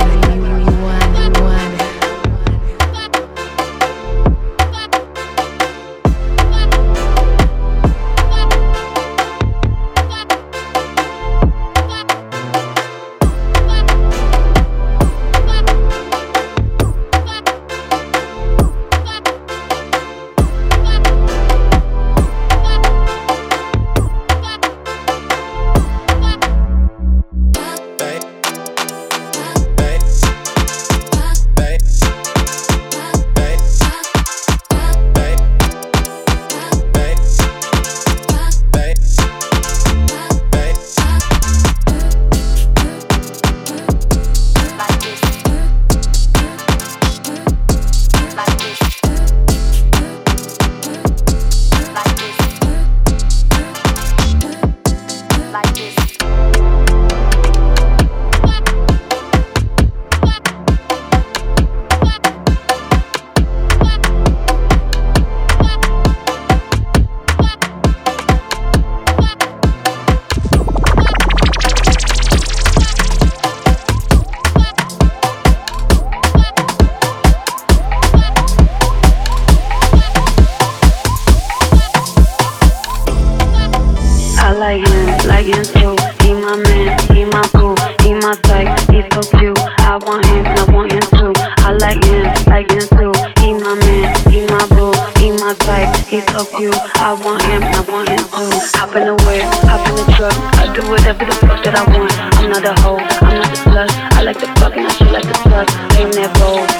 and. 85.52 85.96
He 86.26 86.34
my 86.34 86.56
man, 86.56 86.98
he 87.14 87.24
my 87.24 87.46
boo, 87.54 87.74
he 88.02 88.14
my 88.14 88.34
type, 88.42 88.66
he's 88.90 89.06
so 89.14 89.22
cute. 89.38 89.56
I 89.78 89.96
want 90.02 90.26
him 90.26 90.44
I 90.44 90.64
want 90.74 90.90
him 90.90 91.06
too. 91.14 91.32
I 91.62 91.70
like 91.78 92.02
him, 92.04 92.26
I 92.26 92.42
like 92.50 92.70
him 92.70 92.82
too. 92.82 93.12
He 93.38 93.54
my 93.54 93.74
man, 93.78 94.10
he 94.26 94.42
my 94.46 94.66
boo, 94.74 94.90
he 95.20 95.30
my 95.30 95.54
type, 95.60 95.94
he's 96.06 96.26
so 96.32 96.44
cute. 96.46 96.74
I 96.96 97.12
want 97.22 97.42
him 97.42 97.62
I 97.62 97.80
want 97.86 98.08
him 98.08 98.18
too. 98.18 98.50
Hop 98.74 98.96
in 98.96 99.06
the 99.06 99.14
whip, 99.22 99.44
hop 99.70 99.86
in 99.88 99.94
the 99.94 100.12
truck. 100.18 100.34
I 100.58 100.72
do 100.74 100.82
whatever 100.90 101.24
the 101.24 101.34
fuck 101.34 101.62
that 101.62 101.76
I 101.76 101.84
want. 101.96 102.12
I'm 102.38 102.50
not 102.50 102.64
a 102.64 102.80
hoe, 102.80 102.98
I'm 102.98 103.38
not 103.38 103.52
a 103.52 103.56
slut. 103.62 103.90
I 104.18 104.22
like 104.22 104.40
the 104.40 104.48
fuck 104.58 104.76
and 104.76 104.86
I 104.86 104.90
should 104.90 105.12
like 105.12 105.24
the 105.24 105.34
slut. 105.46 105.70
Ain't 105.98 106.12
that 106.14 106.34
bold? 106.40 106.75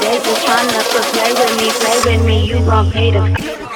days 0.00 0.22
just 0.22 0.46
trying 0.46 0.68
to 0.68 0.80
play 1.12 1.32
with 1.32 1.56
me, 1.58 1.70
play 1.70 1.98
with 2.04 2.26
me, 2.26 2.46
you 2.46 2.64
gon' 2.64 2.90
pay 2.90 3.10
the 3.10 3.73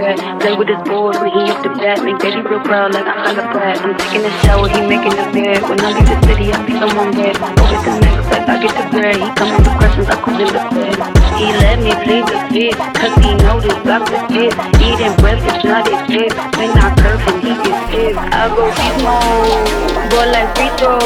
Play 0.00 0.56
with 0.56 0.68
his 0.68 0.80
boys 0.88 1.20
when 1.20 1.28
he 1.28 1.52
up 1.52 1.62
to 1.62 1.68
bat. 1.76 2.02
Make 2.02 2.16
daddy 2.20 2.40
real 2.40 2.60
proud 2.60 2.94
like 2.94 3.04
a 3.04 3.12
holla 3.12 3.52
brat. 3.52 3.84
I'm 3.84 3.92
taking 3.98 4.24
a 4.24 4.30
shower, 4.40 4.66
he 4.66 4.80
making 4.80 5.12
a 5.12 5.28
bed. 5.28 5.60
When 5.68 5.76
I 5.76 5.92
leave 5.92 6.08
the 6.08 6.16
city, 6.24 6.48
I 6.48 6.56
feel 6.64 6.80
I'm 6.88 6.96
on 6.96 7.12
bed. 7.12 7.36
Over 7.36 7.76
the 7.84 8.00
next 8.00 8.32
like 8.32 8.48
I 8.48 8.56
get 8.64 8.72
the 8.80 8.84
bread. 8.96 9.16
He 9.20 9.28
come 9.36 9.52
on 9.52 9.62
the 9.62 9.72
questions, 9.76 10.08
I 10.08 10.16
come 10.24 10.40
in 10.40 10.48
the 10.48 10.62
bed. 10.72 10.96
He 11.36 11.52
let 11.52 11.84
me 11.84 11.92
play 12.00 12.24
the 12.24 12.38
fit, 12.48 12.80
cause 12.96 13.12
he 13.20 13.34
know 13.44 13.60
this 13.60 13.76
bout 13.84 14.08
the 14.08 14.16
fit. 14.32 14.56
Eating 14.80 15.14
breakfast, 15.20 15.68
not 15.68 15.84
his 15.84 16.00
fit. 16.08 16.32
When 16.56 16.72
I 16.72 16.96
curve 16.96 17.20
him, 17.20 17.36
he 17.44 17.52
gets 17.60 17.80
fit. 17.92 18.16
I 18.16 18.48
go 18.48 18.72
slow. 18.72 19.99
Ball 20.10 20.26
like 20.32 20.56
Rico, 20.58 20.98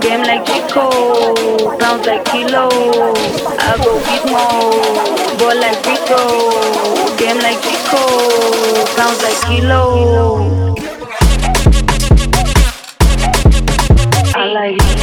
game 0.00 0.22
like 0.22 0.44
Chico, 0.46 0.86
pounds 1.78 2.06
like 2.06 2.24
Kilo. 2.24 2.68
I 3.58 3.76
go 3.82 3.92
beat 4.06 4.24
more. 4.30 5.38
Ball 5.38 5.56
like 5.60 5.84
Rico, 5.84 6.20
game 7.18 7.38
like 7.38 7.60
Chico, 7.62 8.00
pounds 8.96 9.22
like 9.22 9.40
Kilo. 9.46 10.74
I 14.34 14.46
like. 14.46 15.01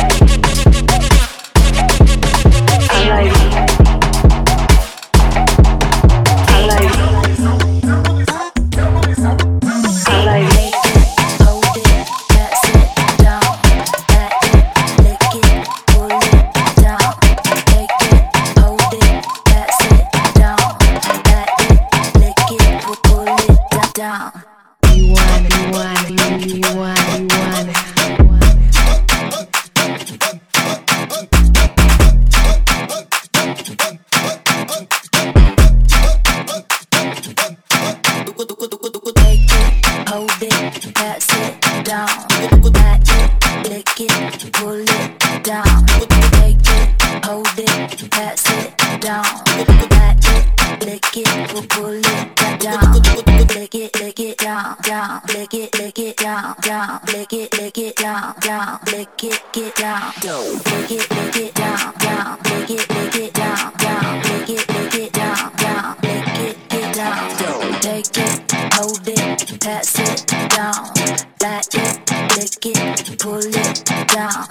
down, 56.50 56.62
down, 56.62 57.00
lick 57.08 57.34
it, 57.34 57.58
lick 57.58 57.78
it 57.78 57.96
down, 57.96 58.34
down, 58.40 58.80
lick 58.92 59.24
it, 59.24 59.42
get 59.52 59.76
down, 59.76 60.12
down, 60.22 60.54
lick 60.54 60.92
it, 60.92 61.12
lick 61.12 61.36
it 61.36 61.54
down, 61.56 61.94
down, 61.98 62.38
lick 62.44 62.70
it, 62.70 62.90
lick 62.90 63.16
it 63.16 63.34
down, 63.34 63.74
down, 63.78 64.22
lick 64.24 64.50
it, 64.50 64.70
lick 64.70 64.96
it 64.96 65.14
down, 65.14 65.56
down, 65.58 65.96
lick 66.02 66.28
it, 66.40 66.70
get 66.70 66.96
down, 66.96 67.38
down, 67.38 67.82
take 67.82 68.18
it, 68.18 68.52
hold 68.74 69.08
it, 69.08 69.60
pass 69.60 70.00
it 70.00 70.28
down, 70.50 70.94
back 71.40 71.66
it, 71.74 72.12
lick 72.38 72.66
it, 72.66 73.20
pull 73.20 73.40
it 73.40 73.86
down, 74.08 74.48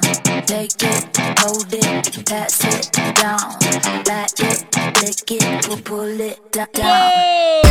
take 0.46 0.82
it, 0.82 1.16
hold 1.40 1.72
it, 1.72 2.26
pass 2.26 2.64
it 2.64 2.92
down, 3.14 3.58
back 4.04 4.38
it, 4.38 4.64
lick 5.02 5.30
it, 5.32 5.84
pull 5.84 6.20
it 6.20 6.52
down. 6.52 6.68
Whoa! 6.74 7.67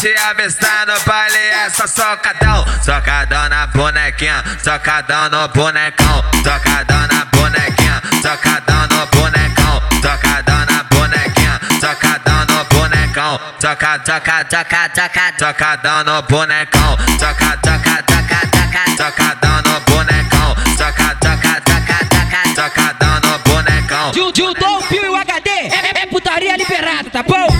Te 0.00 0.14
avistar 0.14 0.86
no 0.86 0.94
baile 1.06 1.38
é 1.38 1.70
só 1.70 1.86
socadão. 1.86 2.64
Socadão 2.84 3.48
na 3.48 3.66
bonequinha, 3.68 4.44
socadão 4.62 5.30
no 5.30 5.48
bonecão. 5.48 6.22
Socadão 6.44 7.06
na 7.06 7.24
bonequinha, 7.26 8.02
socadão 8.20 8.82
no 8.88 9.06
bonecão. 9.06 9.82
Socadão 10.02 10.66
na 10.66 10.82
bonequinha, 10.84 11.60
socadão 11.80 12.44
no 12.46 12.64
bonecão. 12.64 13.40
Soca, 13.58 14.00
soca, 14.04 14.46
soca, 14.50 14.90
soca, 14.94 15.34
socadão 15.38 16.04
no 16.04 16.22
bonecão. 16.22 16.96
Soca, 17.18 17.58
soca, 17.64 18.04
soca, 18.10 18.40
soca, 18.52 18.96
socadão 18.96 19.62
no 19.62 19.80
bonecão. 19.80 20.56
Soca, 20.76 21.16
soca, 21.24 21.62
soca, 21.66 21.96
soca, 22.12 22.54
socadão 22.54 23.20
no 23.20 23.38
bonecão. 23.38 24.12
Juntou 24.34 24.78
o 24.78 24.80
fio 24.82 25.06
e 25.06 25.08
o 25.08 25.16
HD, 25.16 25.50
é, 25.50 26.02
é 26.02 26.06
putaria 26.06 26.56
liberada, 26.56 27.08
tá 27.10 27.22
bom? 27.22 27.55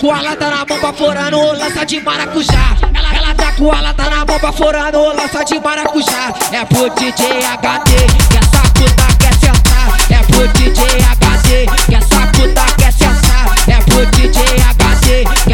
Com 0.00 0.12
a 0.12 0.22
lata 0.22 0.48
na 0.48 0.64
mão 0.64 0.80
baforando 0.80 1.40
lança 1.58 1.84
de 1.84 2.00
maracujá. 2.00 2.76
Ela, 2.94 3.16
ela 3.16 3.34
tá 3.34 3.50
com 3.52 3.72
a 3.72 3.80
lata 3.80 4.08
na 4.08 4.24
mão 4.24 4.38
baforando 4.38 4.98
lança 5.08 5.44
de 5.44 5.58
maracujá. 5.58 6.32
É 6.52 6.64
pro 6.64 6.88
DJ 6.90 7.44
HD, 7.44 7.92
que 8.30 8.36
essa 8.36 8.62
puta 8.74 9.06
quer 9.18 9.34
sentar. 9.34 9.98
É 10.08 10.22
pro 10.22 10.46
DJ 10.48 10.84
HD, 10.84 11.66
que 11.86 11.94
essa 11.96 12.26
puta 12.28 12.64
quer 12.76 12.92
sentar. 12.92 13.54
É 13.66 13.80
pro 13.82 14.06
DJ 14.06 14.40
HD, 14.70 15.24
que 15.44 15.52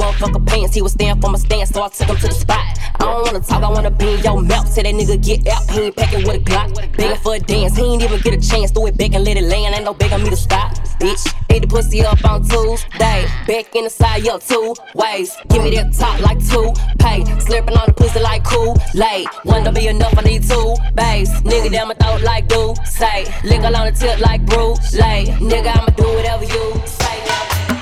motherfucker 0.00 0.44
pants. 0.46 0.74
He 0.74 0.82
was 0.82 0.92
staying 0.92 1.20
for 1.20 1.30
my 1.30 1.38
stance, 1.38 1.70
so 1.70 1.82
I 1.82 1.88
took 1.88 2.08
him 2.08 2.16
to 2.16 2.28
the 2.28 2.34
spot. 2.34 2.78
I 3.00 3.04
don't 3.04 3.26
wanna 3.26 3.40
talk, 3.40 3.62
I 3.62 3.70
wanna 3.70 3.90
be 3.90 4.14
in 4.14 4.20
your 4.20 4.40
mouth. 4.42 4.68
Say 4.68 4.82
that 4.82 4.94
nigga 4.94 5.22
get 5.22 5.46
out, 5.48 5.70
he 5.70 5.80
ain't 5.80 5.96
packing 5.96 6.26
with 6.26 6.36
a 6.36 6.40
Glock. 6.40 6.96
Begging 6.96 7.16
for 7.18 7.34
a 7.34 7.40
dance, 7.40 7.76
he 7.76 7.84
ain't 7.84 8.02
even 8.02 8.20
get 8.20 8.34
a 8.34 8.40
chance. 8.40 8.70
Throw 8.70 8.86
it 8.86 8.96
back 8.96 9.14
and 9.14 9.24
let 9.24 9.36
it 9.36 9.44
land, 9.44 9.74
ain't 9.74 9.84
no 9.84 9.94
begging 9.94 10.22
me 10.22 10.30
to 10.30 10.36
stop. 10.36 10.72
Bitch, 11.00 11.24
ate 11.50 11.62
the 11.62 11.68
pussy 11.68 12.04
up 12.04 12.24
on 12.24 12.42
Tuesday. 12.42 13.26
Back 13.46 13.74
in 13.74 13.84
the 13.84 13.90
side, 13.90 14.26
up 14.28 14.42
two 14.42 14.74
ways. 14.94 15.36
Give 15.48 15.62
me 15.62 15.70
that 15.76 15.92
top 15.92 16.20
like 16.20 16.40
two 16.40 16.72
pay. 16.98 17.20
Slurping 17.44 17.76
on 17.78 17.86
the 17.86 17.94
pussy 17.94 18.20
like 18.20 18.44
cool. 18.44 18.76
Late, 18.94 19.28
one 19.44 19.64
don't 19.64 19.74
be 19.74 19.86
enough, 19.86 20.16
I 20.16 20.22
need 20.22 20.42
two 20.42 20.74
bass. 20.94 21.30
Nigga 21.42 21.70
down 21.72 21.88
my 21.88 21.94
throat 21.94 22.22
like 22.22 22.48
do 22.48 22.74
say. 22.84 23.24
Lick 23.44 23.62
on 23.62 23.72
the 23.72 23.92
tip 23.92 24.20
like 24.20 24.44
Bruce. 24.46 24.94
Lay, 24.94 25.26
nigga, 25.40 25.76
I'ma 25.76 25.92
do 25.96 26.04
whatever 26.04 26.44
you 26.44 26.82
say. 26.86 27.79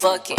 Fuck 0.00 0.30
it. 0.30 0.38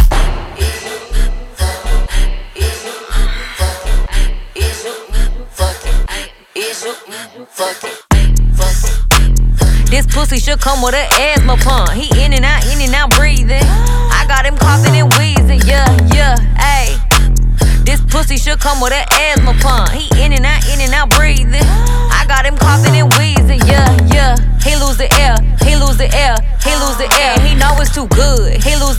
This 9.85 10.07
pussy 10.07 10.39
should 10.39 10.59
come 10.59 10.81
with 10.81 10.95
an 10.95 11.05
asthma 11.19 11.57
pump. 11.57 11.91
He 11.91 12.09
in 12.25 12.33
and 12.33 12.43
out, 12.43 12.65
in 12.73 12.81
and 12.81 12.95
out 12.95 13.11
breathing. 13.11 13.61
I 13.61 14.25
got 14.27 14.47
him 14.47 14.57
coughing 14.57 14.95
and 14.95 15.13
wheezing. 15.13 15.61
Yeah, 15.69 15.85
yeah, 16.11 16.37
ayy. 16.57 17.85
This 17.85 18.01
pussy 18.09 18.37
should 18.37 18.59
come 18.59 18.81
with 18.81 18.93
an 18.93 19.05
asthma 19.13 19.53
pump. 19.61 19.91
He 19.91 20.09
in 20.23 20.33
and 20.33 20.43
out, 20.43 20.67
in 20.73 20.81
and 20.81 20.91
out 20.91 21.11
breathing. 21.11 21.61
I 21.61 22.25
got 22.27 22.47
him 22.47 22.57
coughing 22.57 22.95
and 22.95 23.13
wheezing. 23.13 23.61
Yeah, 23.67 23.95
yeah. 24.11 24.35
He 24.63 24.75
lose 24.75 24.97
the 24.97 25.09
air, 25.17 25.35
he 25.65 25.75
lose 25.75 25.97
the 25.97 26.05
air, 26.13 26.37
he 26.61 26.69
lose 26.77 26.97
the 26.97 27.09
air. 27.17 27.33
He 27.41 27.55
know 27.55 27.73
it's 27.81 27.93
too 27.93 28.05
good. 28.13 28.61
He 28.63 28.75
lose 28.77 28.97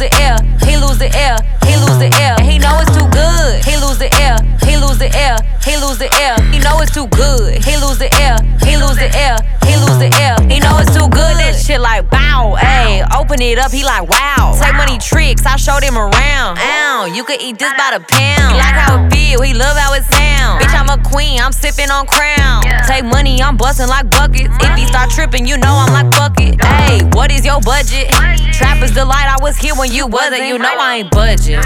up, 13.73 13.79
he 13.79 13.85
like 13.85 14.09
wow. 14.09 14.55
Take 14.61 14.75
money 14.75 14.99
tricks, 14.99 15.45
I 15.47 15.57
showed 15.57 15.83
him 15.83 15.97
around. 15.97 16.59
Ow, 16.59 17.11
you 17.13 17.25
could 17.25 17.41
eat 17.41 17.59
this 17.59 17.73
by 17.77 17.97
the 17.97 18.05
pound. 18.05 18.53
He 18.53 18.59
like 18.59 18.77
how 18.77 19.05
it 19.05 19.13
feel, 19.13 19.43
he 19.43 19.55
love 19.55 19.77
how 19.77 19.95
it 19.95 20.05
sound. 20.05 20.61
Bitch, 20.61 20.75
I'm 20.75 20.89
a 20.89 21.03
queen, 21.03 21.41
I'm 21.41 21.53
sipping 21.53 21.91
on 21.91 22.07
crown. 22.07 22.63
Take 22.87 23.05
money, 23.05 23.43
I'm 23.43 23.57
busting 23.57 23.89
like 23.89 24.11
buckets. 24.11 24.55
If 24.61 24.79
he 24.79 24.87
start 24.87 25.11
tripping, 25.11 25.47
you 25.47 25.57
know 25.57 25.73
I'm 25.73 25.93
like 25.93 26.15
fuck 26.15 26.39
it. 26.41 26.63
Hey, 26.63 27.03
what 27.13 27.33
is 27.33 27.45
your 27.45 27.61
budget? 27.61 28.11
Trapper's 28.53 28.93
delight, 28.93 29.27
I 29.27 29.37
was 29.41 29.57
here 29.57 29.75
when 29.75 29.91
you 29.91 30.07
wasn't. 30.07 30.47
You 30.47 30.59
know 30.59 30.75
I 30.79 30.97
ain't 30.97 31.11
budget. 31.11 31.65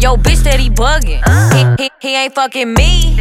Yo, 0.00 0.16
bitch, 0.16 0.42
that 0.44 0.60
he 0.60 0.68
bugging. 0.68 1.22
He, 1.54 1.84
he, 1.84 1.90
he 2.00 2.14
ain't 2.14 2.34
fucking 2.34 2.74
me. 2.74 3.16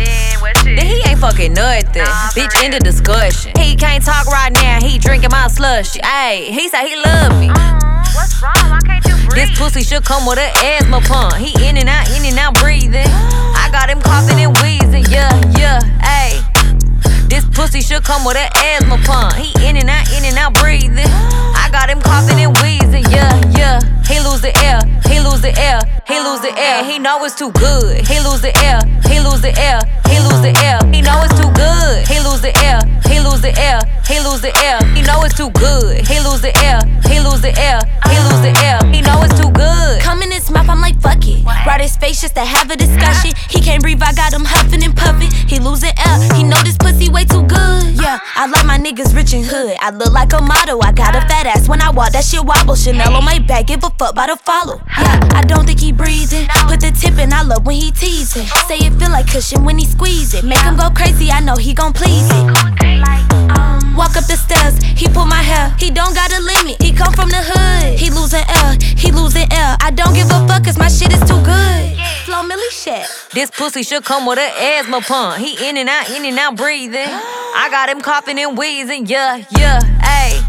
Then 0.64 0.86
he 0.86 1.02
ain't 1.08 1.20
fucking 1.20 1.54
nothing. 1.54 2.04
Bitch, 2.36 2.64
in 2.64 2.72
the 2.72 2.80
discussion. 2.80 3.54
He 3.58 3.76
can't 3.76 4.04
talk 4.04 4.28
right 4.28 4.52
now, 4.52 4.80
he 4.82 4.98
drinking 4.98 5.32
my 5.32 5.48
slush. 5.48 5.96
Ayy, 5.98 6.50
he 6.50 6.68
said 6.68 6.86
he 6.86 6.96
love 6.96 7.40
me. 7.40 7.95
What's 8.16 8.42
wrong? 8.42 8.56
Why 8.72 8.80
can't 8.80 9.04
you 9.06 9.16
breathe? 9.28 9.36
This 9.36 9.60
pussy 9.60 9.84
should 9.84 10.06
come 10.06 10.26
with 10.26 10.40
an 10.40 10.52
asthma 10.64 11.02
pump. 11.02 11.36
He 11.36 11.52
in 11.68 11.78
and 11.78 11.90
out, 11.90 12.10
in 12.16 12.24
and 12.24 12.40
out 12.40 12.56
breathing. 12.56 13.06
I 13.06 13.68
got 13.72 13.90
him 13.90 14.00
coughing 14.00 14.40
and 14.40 14.56
wheezing. 14.64 15.06
Yeah, 15.12 15.36
yeah, 15.60 15.80
ayy. 16.00 16.40
This 17.30 17.44
pussy 17.52 17.82
should 17.82 18.04
come 18.04 18.24
with 18.24 18.38
an 18.38 18.50
asthma 18.56 18.98
pump. 19.04 19.36
He 19.36 19.52
in 19.68 19.76
and 19.76 19.90
out, 19.90 20.08
in 20.16 20.24
and 20.24 20.38
out 20.38 20.54
breathing. 20.56 21.12
I 21.60 21.68
got 21.72 21.90
him 21.90 22.00
coughing 22.00 22.40
and 22.40 22.56
wheezing, 22.64 23.04
yeah, 23.12 23.36
yeah. 23.58 23.80
He 24.08 24.20
lose 24.22 24.40
the 24.40 24.56
air, 24.64 24.80
he 25.10 25.20
lose 25.20 25.42
the 25.42 25.52
air, 25.58 25.82
he 26.08 26.20
lose 26.22 26.40
the 26.40 26.54
air. 26.56 26.86
He 26.86 27.00
know 27.00 27.26
it's 27.26 27.36
too 27.36 27.52
good. 27.52 28.08
He 28.08 28.20
lose 28.22 28.42
that 52.16 52.24
shit 52.24 52.40
wobble. 52.40 52.76
Chanel 52.76 53.14
on 53.14 53.26
my 53.26 53.40
back, 53.40 53.68
give 53.68 53.84
a 53.84 53.90
fuck 54.00 54.16
about 54.16 54.32
the 54.32 54.38
follow. 54.38 54.80
Yeah, 54.88 55.20
I 55.36 55.44
don't 55.44 55.68
think 55.68 55.82
he 55.82 55.92
breathing. 55.92 56.48
Put 56.72 56.80
the 56.80 56.96
tip 56.96 57.20
in, 57.20 57.34
I 57.34 57.44
love 57.44 57.66
when 57.68 57.76
he 57.76 57.92
teasing. 57.92 58.48
Say 58.72 58.80
it 58.88 58.96
feel 58.96 59.12
like 59.12 59.28
cushion 59.28 59.66
when 59.66 59.78
he 59.78 59.86
squeeze 59.86 60.34
it. 60.34 60.46
Make 60.46 60.64
him 60.64 60.78
go 60.78 60.90
crazy, 60.90 61.30
I 61.30 61.42
know 61.42 61.56
he 61.56 61.74
gon' 61.74 61.92
please 61.92 62.24
it. 62.32 62.46
Walk 64.00 64.16
up 64.16 64.28
the 64.28 64.40
stairs, 64.40 64.80
he 64.96 65.08
pull 65.12 65.26
my 65.26 65.44
hair. 65.44 65.76
He 65.78 65.92
don't 65.92 66.16
got 66.16 66.32
a 66.32 66.40
limit, 66.40 66.82
he 66.82 66.94
come 66.94 67.12
from 67.12 67.30
the 67.30 67.44
hood. 67.44 68.00
He 68.00 68.10
losing 68.10 68.44
air, 68.48 68.78
he 68.80 69.12
losing 69.12 69.52
air. 69.52 69.76
I 69.82 69.92
don't 69.92 70.14
give 70.14 70.28
a 70.28 70.40
fuck 70.48 70.64
cause 70.64 70.78
my 70.78 70.88
shit 70.88 71.12
is 71.12 71.20
too 71.28 71.40
good. 71.44 72.00
Flo 72.24 72.44
Milli 72.48 72.72
shit. 72.72 73.08
This 73.34 73.52
pussy 73.52 73.84
should 73.84 74.06
come 74.06 74.26
with 74.26 74.40
an 74.40 74.52
asthma 74.56 75.02
pump. 75.02 75.40
He 75.40 75.68
in 75.68 75.76
and 75.76 75.90
out, 75.90 76.10
in 76.10 76.24
and 76.24 76.40
out 76.40 76.56
breathing. 76.56 77.12
I 77.12 77.68
got 77.72 77.90
him 77.90 78.00
coughing 78.00 78.40
and 78.40 78.58
wheezing, 78.58 79.06
yeah, 79.06 79.44
yeah, 79.52 79.80
ayy. 80.00 80.45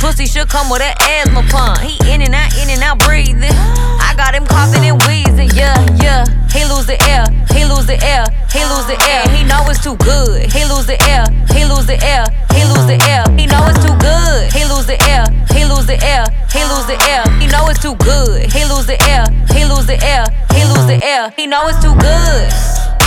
Pussy 0.00 0.24
should 0.24 0.48
come 0.48 0.70
with 0.72 0.80
an 0.80 0.96
asthma 0.96 1.44
pump. 1.52 1.78
He 1.84 1.92
in 2.08 2.22
and 2.22 2.34
out, 2.34 2.56
in 2.56 2.72
and 2.72 2.80
out 2.82 2.98
breathing. 3.04 3.44
I 3.44 4.14
got 4.16 4.34
him 4.34 4.46
coughing 4.48 4.80
and 4.88 4.96
wheezing, 5.04 5.52
yeah, 5.52 5.76
yeah. 6.00 6.24
He 6.48 6.64
lose 6.64 6.88
the 6.88 6.96
air, 7.04 7.28
he 7.52 7.68
lose 7.68 7.84
the 7.84 8.00
air, 8.00 8.24
he 8.48 8.64
lose 8.64 8.88
the 8.88 8.96
air. 9.04 9.28
He 9.28 9.44
know 9.44 9.60
it's 9.68 9.84
too 9.84 10.00
good. 10.00 10.48
He 10.48 10.64
lose 10.64 10.88
the 10.88 10.96
air, 11.04 11.28
he 11.52 11.68
lose 11.68 11.84
the 11.84 12.00
air, 12.00 12.24
he 12.56 12.64
lose 12.64 12.88
the 12.88 12.96
air. 13.12 13.28
He 13.36 13.44
know 13.44 13.60
it's 13.68 13.84
too 13.84 13.92
good. 14.00 14.48
He 14.56 14.64
lose 14.64 14.88
the 14.88 14.96
air, 15.04 15.28
he 15.52 15.68
lose 15.68 15.84
the 15.84 16.00
air, 16.00 16.24
he 16.48 16.64
lose 16.64 16.88
the 16.88 16.96
air. 17.04 17.22
He 17.36 17.46
know 17.52 17.68
it's 17.68 17.84
too 17.84 17.94
good. 18.00 18.48
He 18.48 18.64
lose 18.64 18.88
the 18.88 18.96
air, 19.04 19.28
he 19.52 19.68
lose 19.68 19.84
the 19.84 20.00
air, 20.00 20.24
he 20.56 20.64
lose 20.64 20.88
the 20.88 20.96
air. 21.04 21.28
He 21.36 21.46
know 21.46 21.68
it's 21.68 21.78
too 21.84 21.92
good. 22.00 22.99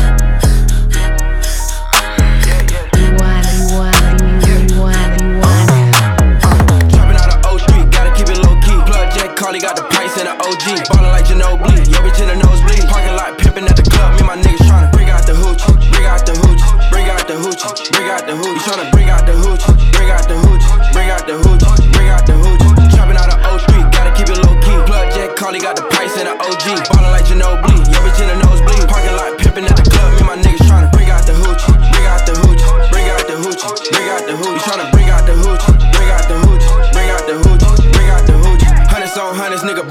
Got 9.63 9.80
the 9.80 9.88
price 9.95 10.12
in 10.19 10.28
the 10.28 10.36
OG. 10.43 10.91
Ballin' 10.91 11.15
like 11.15 11.23
Ginobili, 11.23 11.88
yo 11.88 12.04
bitch 12.04 12.19
in 12.19 12.28
the 12.28 12.36
nosebleed. 12.36 12.84
Parking 12.91 13.15
lot 13.15 13.39
pimpin' 13.39 13.63
at 13.63 13.80
the 13.80 13.88
club, 13.88 14.12
me 14.19 14.19
and 14.19 14.28
my 14.28 14.36
niggas 14.36 14.60
tryna 14.67 14.91
bring 14.91 15.08
out 15.08 15.23
the 15.23 15.32
hoochie, 15.32 15.63
bring 15.88 16.04
out 16.04 16.19
the 16.28 16.36
hoochie, 16.36 16.67
bring 16.91 17.08
out 17.08 17.23
the 17.23 17.39
hoochie, 17.39 17.71
bring 17.95 18.12
out 18.12 18.28
the 18.28 18.36
hoochie. 18.36 18.60
Tryna 18.60 18.91
bring 18.91 19.08
out 19.08 19.23
the 19.23 19.32
hoochie, 19.32 19.71
bring 19.95 20.12
out 20.12 20.28
the 20.28 20.36
hoochie, 20.36 20.91
bring 20.91 21.10
out 21.15 21.23
the 21.23 21.36
hoochie, 21.39 21.88
bring 21.95 22.10
out 22.12 22.28
the 22.28 22.36
hoochie. 22.36 22.91
Trapping 22.91 23.15
out 23.15 23.32
of 23.32 23.62
Street, 23.63 23.88
gotta 23.95 24.12
keep 24.12 24.28
it 24.28 24.39
low 24.43 24.52
key. 24.60 24.76
Plug 24.84 25.08
Jack 25.15 25.32
Carly 25.39 25.63
got 25.63 25.80
the 25.80 25.88
price 25.95 26.12
in 26.19 26.28
the 26.28 26.36
OG. 26.36 26.84
Ballin' 26.91 27.15
like 27.15 27.23
Ginobili, 27.23 27.88
yo 27.88 27.99
bitch 28.04 28.19
in 28.19 28.28
the 28.28 28.38
nosebleed. 28.43 28.84
Parking 28.91 29.15
lot 29.15 29.32
pimpin' 29.39 29.63
at 29.63 29.80
the 29.80 29.88
club, 29.88 30.12
me 30.12 30.19
and 30.19 30.28
my 30.28 30.36
niggas 30.43 30.67
tryna 30.67 30.91
bring 30.91 31.08
out 31.08 31.23
the 31.23 31.39
hoochie, 31.39 31.71
bring 31.71 32.04
out 32.12 32.19
the 32.28 32.36
hoochie, 32.36 32.67
bring 32.91 33.08
out 33.08 33.23
the 33.32 33.36
hoochie, 33.39 33.63
bring 33.95 34.08
out 34.12 34.28
the 34.28 34.36
hoochie. 34.36 34.60
Tryna 34.67 34.93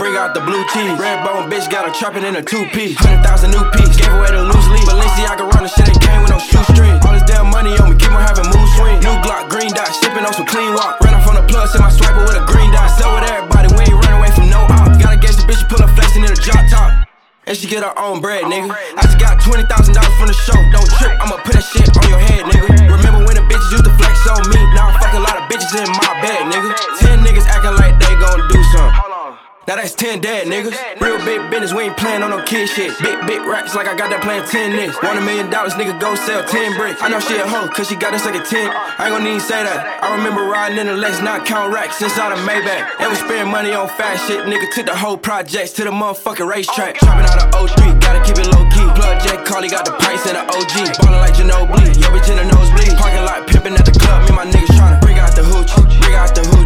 bring 0.02 0.18
out 0.18 0.34
the 0.34 0.42
blue 0.42 0.66
cheese. 0.74 0.98
Red 0.98 1.22
bone 1.22 1.46
bitch 1.46 1.70
got 1.70 1.86
her 1.86 1.94
trapping 1.94 2.26
in 2.26 2.34
a 2.34 2.42
two 2.42 2.66
piece. 2.74 2.98
Hundred 2.98 3.22
thousand 3.22 3.54
new 3.54 3.62
piece, 3.70 3.94
gave 3.94 4.10
away 4.10 4.34
the 4.34 4.42
loose 4.42 4.66
leaf. 4.74 4.82
Balenciaga 4.90 5.46
run 5.46 5.62
the 5.62 5.70
shit 5.70 5.86
ain't 5.86 6.02
came 6.02 6.26
with 6.26 6.34
no 6.34 6.42
shoestring. 6.42 6.98
All 7.06 7.14
this 7.14 7.22
damn 7.22 7.46
money 7.54 7.70
on 7.78 7.86
me, 7.86 7.94
keep 7.94 8.10
on 8.10 8.18
having 8.18 8.50
mood 8.50 8.66
swing. 8.74 8.98
New 8.98 9.14
Glock, 9.22 9.46
green 9.46 9.70
dot, 9.70 9.86
sipping 9.94 10.26
on 10.26 10.34
some 10.34 10.50
clean 10.50 10.74
walk. 10.74 10.98
Ran 11.06 11.14
off 11.14 11.30
on 11.30 11.38
the 11.38 11.46
plug, 11.46 11.70
send 11.70 11.86
my 11.86 11.92
swiper 11.94 12.26
with 12.26 12.34
a 12.34 12.42
green 12.50 12.74
dot. 12.74 12.90
Sell 12.98 13.14
with 13.14 13.30
everybody, 13.30 13.70
we 13.78 13.86
ain't 13.86 13.94
run 14.02 14.18
away 14.18 14.30
from 14.34 14.50
no 14.50 14.66
op. 14.74 14.90
Gotta 14.98 15.22
guess 15.22 15.38
the 15.38 15.46
bitch, 15.46 15.62
pull 15.70 15.78
up 15.78 15.94
flexing 15.94 16.26
in 16.26 16.34
a 16.34 16.34
drop 16.34 16.66
top. 16.66 17.06
And 17.46 17.54
she 17.54 17.70
get 17.70 17.86
her 17.86 17.94
own 17.94 18.18
bread, 18.18 18.42
nigga. 18.50 18.74
I 18.74 19.06
just 19.06 19.22
got 19.22 19.38
$20,000 19.38 19.70
from 20.18 20.26
the 20.26 20.34
show. 20.34 20.58
Don't 20.74 20.90
trip, 20.98 21.14
I'ma 21.22 21.38
put 21.46 21.54
that 21.54 21.62
shit 21.62 21.86
on 21.94 22.06
your 22.10 22.18
head, 22.18 22.42
nigga. 22.50 22.90
Remember 22.90 23.22
when 23.22 23.38
the 23.38 23.46
bitches 23.46 23.70
used 23.70 23.86
to 23.86 23.94
flex 23.94 24.18
on 24.26 24.50
me? 24.50 24.58
Now 24.74 24.90
I 24.90 24.98
fuck 24.98 25.14
a 25.14 25.22
lot 25.22 25.38
of 25.38 25.46
bitches 25.46 25.70
in 25.78 25.86
my 25.94 26.10
bed, 26.18 26.50
nigga. 26.50 26.70
Ten 26.98 27.22
niggas 27.22 27.46
acting 27.46 27.78
like 27.78 27.94
they 28.02 28.14
gon' 28.18 28.42
do 28.50 28.58
something. 28.74 29.41
Now 29.68 29.76
that's 29.76 29.94
10 29.94 30.20
dead 30.20 30.50
niggas. 30.50 30.74
Real 31.00 31.22
big 31.24 31.38
business, 31.50 31.72
we 31.72 31.86
ain't 31.86 31.96
playing 31.96 32.22
on 32.22 32.30
no 32.30 32.42
kid 32.42 32.66
shit. 32.66 32.98
Big, 32.98 33.14
big 33.30 33.46
racks 33.46 33.76
like 33.78 33.86
I 33.86 33.94
got 33.94 34.10
that 34.10 34.18
plan 34.18 34.42
10 34.42 34.74
niggas. 34.74 34.98
Want 34.98 35.18
a 35.18 35.22
million 35.22 35.50
dollars, 35.54 35.74
nigga, 35.78 35.94
go 36.02 36.18
sell 36.18 36.42
10 36.42 36.74
bricks. 36.74 36.98
I 36.98 37.06
know 37.06 37.20
she 37.22 37.38
a 37.38 37.46
hoe, 37.46 37.70
cause 37.70 37.86
she 37.86 37.94
got 37.94 38.10
us 38.10 38.26
like 38.26 38.34
a 38.34 38.42
10. 38.42 38.58
I 38.58 39.06
ain't 39.06 39.14
gonna 39.14 39.28
even 39.30 39.38
say 39.38 39.62
that. 39.62 40.02
I 40.02 40.10
remember 40.18 40.50
riding 40.50 40.82
in 40.82 40.90
the 40.90 40.98
Lex, 40.98 41.22
not 41.22 41.46
count 41.46 41.70
racks 41.70 42.02
inside 42.02 42.34
a 42.34 42.38
Maybach. 42.42 42.90
And 42.98 43.06
we 43.06 43.16
spend 43.22 43.54
money 43.54 43.70
on 43.70 43.86
fast 43.86 44.26
shit, 44.26 44.42
nigga. 44.50 44.66
Took 44.74 44.86
the 44.90 44.98
whole 44.98 45.16
projects 45.16 45.70
to 45.78 45.84
the 45.86 45.94
motherfucking 45.94 46.42
racetrack. 46.46 46.98
Trapping 46.98 47.30
out 47.30 47.38
of 47.38 47.54
O 47.54 47.70
Street, 47.70 47.94
gotta 48.02 48.18
keep 48.26 48.42
it 48.42 48.50
low 48.50 48.66
key. 48.74 48.82
Plug 48.98 49.14
Jack 49.22 49.46
Carly 49.46 49.70
got 49.70 49.86
the 49.86 49.94
price 49.94 50.26
in 50.26 50.34
the 50.34 50.42
OG. 50.42 50.74
Ballin' 51.06 51.22
like 51.22 51.38
Ginobili, 51.38 51.94
yo 52.02 52.10
bitch 52.10 52.26
in 52.26 52.34
the 52.34 52.46
nosebleed. 52.50 52.98
Parking 52.98 53.22
lot 53.22 53.46
pimpin' 53.46 53.78
at 53.78 53.86
the 53.86 53.94
club, 53.94 54.26
me 54.26 54.34
and 54.34 54.36
my 54.42 54.46
niggas 54.50 54.74
tryna 54.74 54.98
bring 55.00 55.22
out 55.22 55.38
the 55.38 55.46
hoochie, 55.46 55.86
bring 56.02 56.18
out 56.18 56.34
the 56.34 56.42
hoochie, 56.50 56.61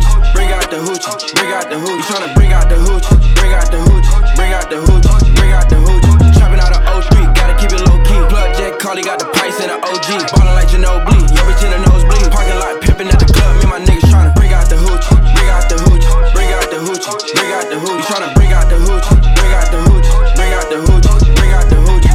out 0.66 0.72
the 0.72 0.83
hoochie, 0.83 1.35
bring 1.38 1.52
out 1.55 1.70
the 1.70 1.76
hoochie. 1.79 2.02
Tryna 2.11 2.35
bring 2.35 2.52
out 2.52 2.66
the 2.66 2.74
hoochie, 2.74 3.14
bring 3.38 3.55
out 3.55 3.70
the 3.70 3.79
hoochie, 3.87 4.35
bring 4.35 4.52
out 4.52 4.66
the 4.66 4.76
hoochie, 4.83 5.35
bring 5.38 5.52
out 5.55 5.68
the 5.70 5.79
hoochie. 5.79 6.35
Trapping 6.35 6.59
out 6.59 6.74
of 6.74 6.83
O 6.90 7.00
Street, 7.07 7.31
gotta 7.38 7.55
keep 7.55 7.70
it 7.70 7.83
low 7.87 8.02
key. 8.02 8.18
Plug 8.26 8.50
Jack 8.59 8.79
Carly 8.83 9.02
got 9.02 9.22
the 9.22 9.31
price 9.31 9.62
in 9.62 9.70
the 9.70 9.79
OG. 9.79 10.26
Ballin' 10.35 10.59
like 10.59 10.66
Ginobili, 10.66 11.22
yo 11.31 11.42
bitch 11.46 11.62
in 11.62 11.70
the 11.70 11.79
nosebleed. 11.87 12.26
Parking 12.35 12.59
lot 12.59 12.83
pimpin' 12.83 13.07
at 13.07 13.18
the 13.22 13.31
club, 13.31 13.55
me 13.55 13.62
and 13.62 13.70
my 13.70 13.79
niggas 13.79 14.11
tryna 14.11 14.35
bring 14.35 14.52
out 14.52 14.66
the 14.66 14.74
hoochie, 14.74 15.14
bring 15.38 15.50
out 15.55 15.70
the 15.70 15.79
hoochie, 15.87 16.35
bring 16.35 16.50
out 16.50 16.66
the 16.66 16.79
hoochie, 16.83 17.14
bring 17.31 17.52
out 17.55 17.66
the 17.70 17.79
hoochie. 17.79 18.02
Tryna 18.11 18.35
bring 18.35 18.50
out 18.50 18.66
the 18.66 18.79
hoochie, 18.83 19.22
bring 19.38 19.55
out 19.55 19.70
the 19.70 19.79
hoochie, 19.87 20.35
bring 20.35 20.50
out 20.50 20.66
the 20.66 20.79
hoochie, 20.83 21.31
bring 21.38 21.52
out 21.55 21.70
the 21.70 21.79
hoochie. 21.79 22.11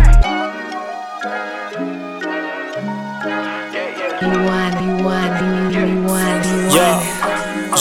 Yeah. 6.76 7.21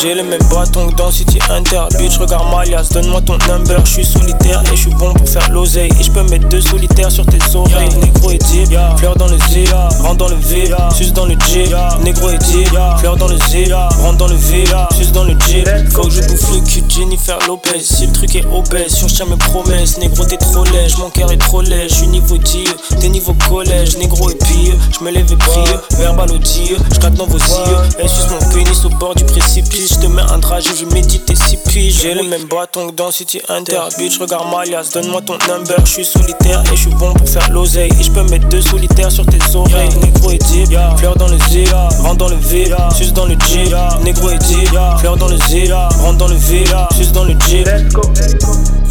J'ai 0.02 0.14
les 0.14 0.22
mêmes 0.22 0.40
bâtons 0.50 0.88
que 0.88 0.94
dans 0.94 1.10
City 1.10 1.38
Hunter 1.50 1.82
Bitch 1.98 2.16
regarde 2.16 2.50
Malias, 2.50 2.88
donne-moi 2.90 3.20
ton 3.20 3.36
number. 3.46 3.84
Je 3.84 3.90
suis 3.90 4.04
solitaire 4.04 4.62
et 4.72 4.76
je 4.76 4.82
suis 4.82 4.94
bon 4.94 5.12
pour 5.12 5.28
faire 5.28 5.50
l'oseille. 5.50 5.90
Et 6.00 6.02
je 6.02 6.10
peux 6.10 6.22
mettre 6.22 6.48
deux 6.48 6.62
solitaires 6.62 7.12
sur 7.12 7.26
tes 7.26 7.38
oreilles. 7.54 7.90
Négro 8.00 8.30
et 8.30 8.38
deep, 8.38 8.70
fleur 8.96 9.14
dans 9.16 9.26
le 9.26 9.36
zip 9.50 9.68
Rentre 10.00 10.16
dans 10.16 10.28
le 10.28 10.36
vide, 10.36 10.74
suce 10.96 11.12
dans 11.12 11.26
le 11.26 11.34
jeep 11.46 11.74
Négro 12.02 12.30
et 12.30 12.38
deep, 12.38 12.70
fleur 12.98 13.16
dans 13.18 13.28
le 13.28 13.36
zip 13.48 13.74
Rentre 14.02 14.16
dans 14.16 14.28
le 14.28 14.36
vide, 14.36 14.74
suce 14.96 15.12
dans 15.12 15.24
le 15.24 15.34
jeep 15.46 15.68
Faut 15.90 16.04
que 16.04 16.10
je 16.10 16.22
bouffe 16.22 16.50
le 16.54 16.60
cul 16.66 16.80
de 16.80 16.90
Jennifer 16.90 17.38
Lopez. 17.46 17.80
Si 17.80 18.06
le 18.06 18.12
truc 18.12 18.34
est 18.36 18.46
obèse, 18.46 18.94
si 18.94 19.04
on 19.04 19.08
tient 19.08 19.26
mes 19.26 19.36
promesses 19.36 19.98
Négro 19.98 20.24
t'es 20.24 20.38
trop 20.38 20.64
lèche, 20.64 20.96
mon 20.96 21.10
cœur 21.10 21.30
est 21.30 21.36
trop 21.36 21.60
lèche 21.60 21.90
Je 21.90 21.96
suis 21.96 22.06
niveau 22.06 22.38
10, 22.38 22.64
t'es 23.00 23.08
niveau 23.10 23.34
collège. 23.50 23.98
Négro 23.98 24.30
et 24.30 24.34
pire, 24.34 24.74
je 24.98 25.04
me 25.04 25.10
lève 25.10 25.30
et 25.30 25.36
prie. 25.36 25.60
Verbal 25.98 26.32
au 26.32 26.38
dire, 26.38 26.78
je 26.90 26.98
gratte 26.98 27.14
dans 27.14 27.26
vos 27.26 27.36
yeux. 27.36 27.76
Elle 27.98 28.08
suce 28.08 28.30
mon 28.30 28.54
pénis 28.54 28.82
au 28.86 28.88
bord 28.88 29.14
du 29.14 29.24
précipice 29.24 29.89
je 29.90 29.96
te 29.96 30.06
mets 30.06 30.22
un 30.22 30.38
dragé, 30.38 30.70
je 30.78 30.84
médite 30.94 31.26
tes 31.26 31.34
six 31.34 31.56
piges. 31.56 32.00
J'ai 32.02 32.14
le 32.14 32.22
même 32.22 32.44
bâton 32.44 32.88
que 32.88 32.94
dans 32.94 33.10
City 33.10 33.40
Hunter. 33.48 33.80
Bitch, 33.98 34.18
regarde 34.18 34.50
Malias, 34.50 34.90
donne-moi 34.94 35.20
ton 35.22 35.36
number. 35.48 35.76
Je 35.84 35.90
suis 35.90 36.04
solitaire 36.04 36.62
et 36.72 36.76
je 36.76 36.82
suis 36.82 36.94
bon 36.94 37.12
pour 37.14 37.28
faire 37.28 37.50
l'oseille. 37.50 37.90
Et 37.98 38.02
je 38.02 38.10
peux 38.10 38.22
mettre 38.24 38.48
deux 38.48 38.60
solitaires 38.60 39.10
sur 39.10 39.26
tes 39.26 39.38
oreilles. 39.54 39.90
Négro 40.02 40.30
et 40.30 40.38
deep, 40.38 40.68
fleur 40.98 41.16
dans 41.16 41.28
le 41.28 41.38
zip, 41.48 41.68
rentre 42.02 42.16
dans 42.16 42.28
le 42.28 42.36
vide, 42.36 42.76
suce 42.96 43.12
dans 43.12 43.26
le 43.26 43.36
jeep. 43.46 43.74
Négro 44.04 44.30
et 44.30 44.38
deep, 44.38 44.68
fleur 44.98 45.16
dans 45.16 45.28
le 45.28 45.38
zip, 45.48 45.72
rentre 45.72 46.18
dans 46.18 46.28
le 46.28 46.36
vide, 46.36 46.74
suce 46.96 47.12
dans 47.12 47.24
le 47.24 47.34
jeep. 47.46 47.68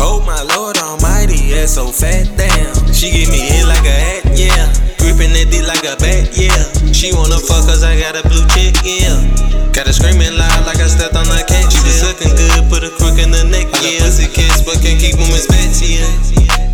Oh 0.02 0.22
my 0.26 0.48
lord 0.56 0.78
almighty, 0.78 1.50
yeah, 1.50 1.66
so 1.66 1.88
fat, 1.88 2.26
damn. 2.38 2.94
She 2.94 3.12
give 3.12 3.30
me 3.30 3.38
hit 3.38 3.66
like 3.66 3.86
a 3.86 3.92
hat, 3.92 4.38
yeah. 4.38 4.69
Gripping 5.20 5.36
that 5.36 5.52
dick 5.52 5.68
like 5.68 5.84
a 5.84 6.00
bat, 6.00 6.32
yeah. 6.32 6.64
She 6.96 7.12
wanna 7.12 7.36
fuck 7.44 7.68
cause 7.68 7.84
I 7.84 8.00
got 8.00 8.16
a 8.16 8.24
blue 8.24 8.48
check, 8.56 8.72
yeah. 8.88 9.20
Got 9.76 9.92
her 9.92 9.92
screaming 9.92 10.32
loud 10.32 10.64
like 10.64 10.80
I 10.80 10.88
stepped 10.88 11.12
on 11.12 11.28
a 11.28 11.44
cat. 11.44 11.68
She 11.68 11.84
was 11.84 12.00
sucking 12.00 12.32
good, 12.40 12.64
put 12.72 12.88
a 12.88 12.92
crook 12.96 13.20
in 13.20 13.28
the 13.28 13.44
neck, 13.52 13.68
yeah. 13.84 14.00
Pussy 14.00 14.32
kiss, 14.32 14.64
but 14.64 14.80
can't 14.80 14.96
keep 14.96 15.20
them 15.20 15.28
as 15.36 15.44
fat, 15.44 15.76
yeah. 15.84 16.08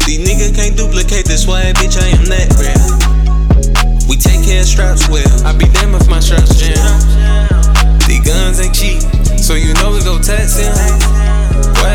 These 0.06 0.22
niggas 0.22 0.54
can't 0.54 0.78
duplicate 0.78 1.26
this 1.26 1.50
swag, 1.50 1.74
bitch, 1.82 1.98
I 1.98 2.14
am 2.14 2.30
that 2.30 2.54
real. 2.62 2.86
We 4.06 4.14
take 4.14 4.46
care 4.46 4.62
of 4.62 4.70
straps 4.70 5.10
well. 5.10 5.26
I 5.42 5.50
be 5.58 5.66
damn 5.74 5.98
if 5.98 6.06
my 6.06 6.22
straps 6.22 6.54
jam. 6.62 6.78
These 8.06 8.30
guns 8.30 8.62
ain't 8.62 8.78
cheap, 8.78 9.02
so 9.42 9.58
you 9.58 9.74
know 9.82 9.90
we 9.90 10.06
go 10.06 10.22
tax 10.22 10.62
him. 10.62 11.25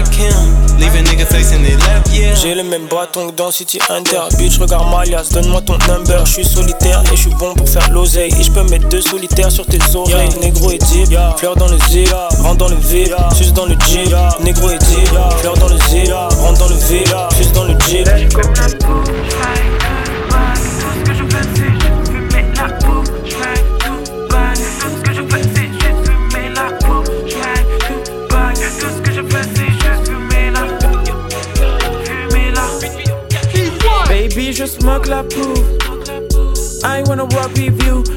Whack 0.00 0.14
him, 0.14 0.32
leave 0.78 0.94
a 0.94 1.02
nigga 1.02 1.26
facing 1.26 1.62
the 1.62 1.76
left, 1.76 2.08
yeah. 2.08 2.34
J'ai 2.34 2.54
le 2.54 2.62
même 2.62 2.86
bâton 2.86 3.26
donc 3.26 3.34
dans 3.34 3.50
City 3.50 3.78
Hunter. 3.90 4.22
Bitch, 4.38 4.58
regarde 4.58 4.90
Malias, 4.90 5.28
donne-moi 5.30 5.60
ton 5.60 5.76
number. 5.86 6.24
Je 6.24 6.32
suis 6.32 6.44
solitaire 6.44 7.02
et 7.12 7.16
je 7.16 7.22
suis 7.22 7.34
bon 7.34 7.52
pour 7.54 7.68
faire 7.68 7.90
l'oseille. 7.90 8.32
Et 8.40 8.42
je 8.42 8.50
peux 8.50 8.62
mettre 8.62 8.88
deux 8.88 9.02
solitaires 9.02 9.52
sur 9.52 9.66
tes 9.66 9.78
oreilles. 9.94 10.30
Négro 10.40 10.70
et 10.70 10.78
deep, 10.78 11.08
fleur 11.36 11.54
dans 11.56 11.68
le 11.68 11.76
zip, 11.90 12.08
rentre 12.42 12.56
dans 12.56 12.68
le 12.68 12.76
vide, 12.76 13.14
suce 13.36 13.52
dans 13.52 13.66
le 13.66 13.76
jeep. 13.86 14.14
Négro 14.42 14.70
et 14.70 14.78
deep, 14.78 15.08
fleur 15.40 15.54
dans 15.58 15.68
le 15.68 15.76
zip, 15.90 16.10
rentre 16.10 16.60
dans 16.60 16.68
le 16.68 16.76
vide, 16.76 17.14
suce 17.36 17.52
dans 17.52 17.64
le 17.64 17.74
jeep. 17.80 18.08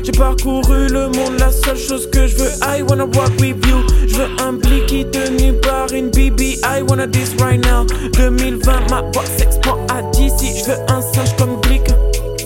J'ai 0.03 0.11
parcouru 0.11 0.87
le 0.87 1.07
monde, 1.07 1.39
la 1.39 1.51
seule 1.51 1.77
chose 1.77 2.09
que 2.11 2.27
je 2.27 2.35
veux. 2.35 2.51
I 2.61 2.83
wanna 2.83 3.05
walk 3.05 3.31
with 3.39 3.55
you. 3.67 3.83
Je 4.07 4.15
veux 4.15 4.27
un 4.41 4.53
blicky 4.53 5.05
tenu 5.05 5.53
par 5.53 5.91
une 5.93 6.09
BB. 6.09 6.59
I 6.63 6.83
wanna 6.87 7.07
this 7.07 7.35
right 7.39 7.63
now. 7.65 7.85
2020, 8.13 8.89
ma 8.89 9.01
voix 9.13 9.23
s'expand 9.37 9.79
à 9.89 10.01
d'ici. 10.11 10.59
Je 10.59 10.71
veux 10.71 10.77
un 10.89 11.01
singe 11.01 11.35
comme 11.37 11.59
Glick. 11.61 11.87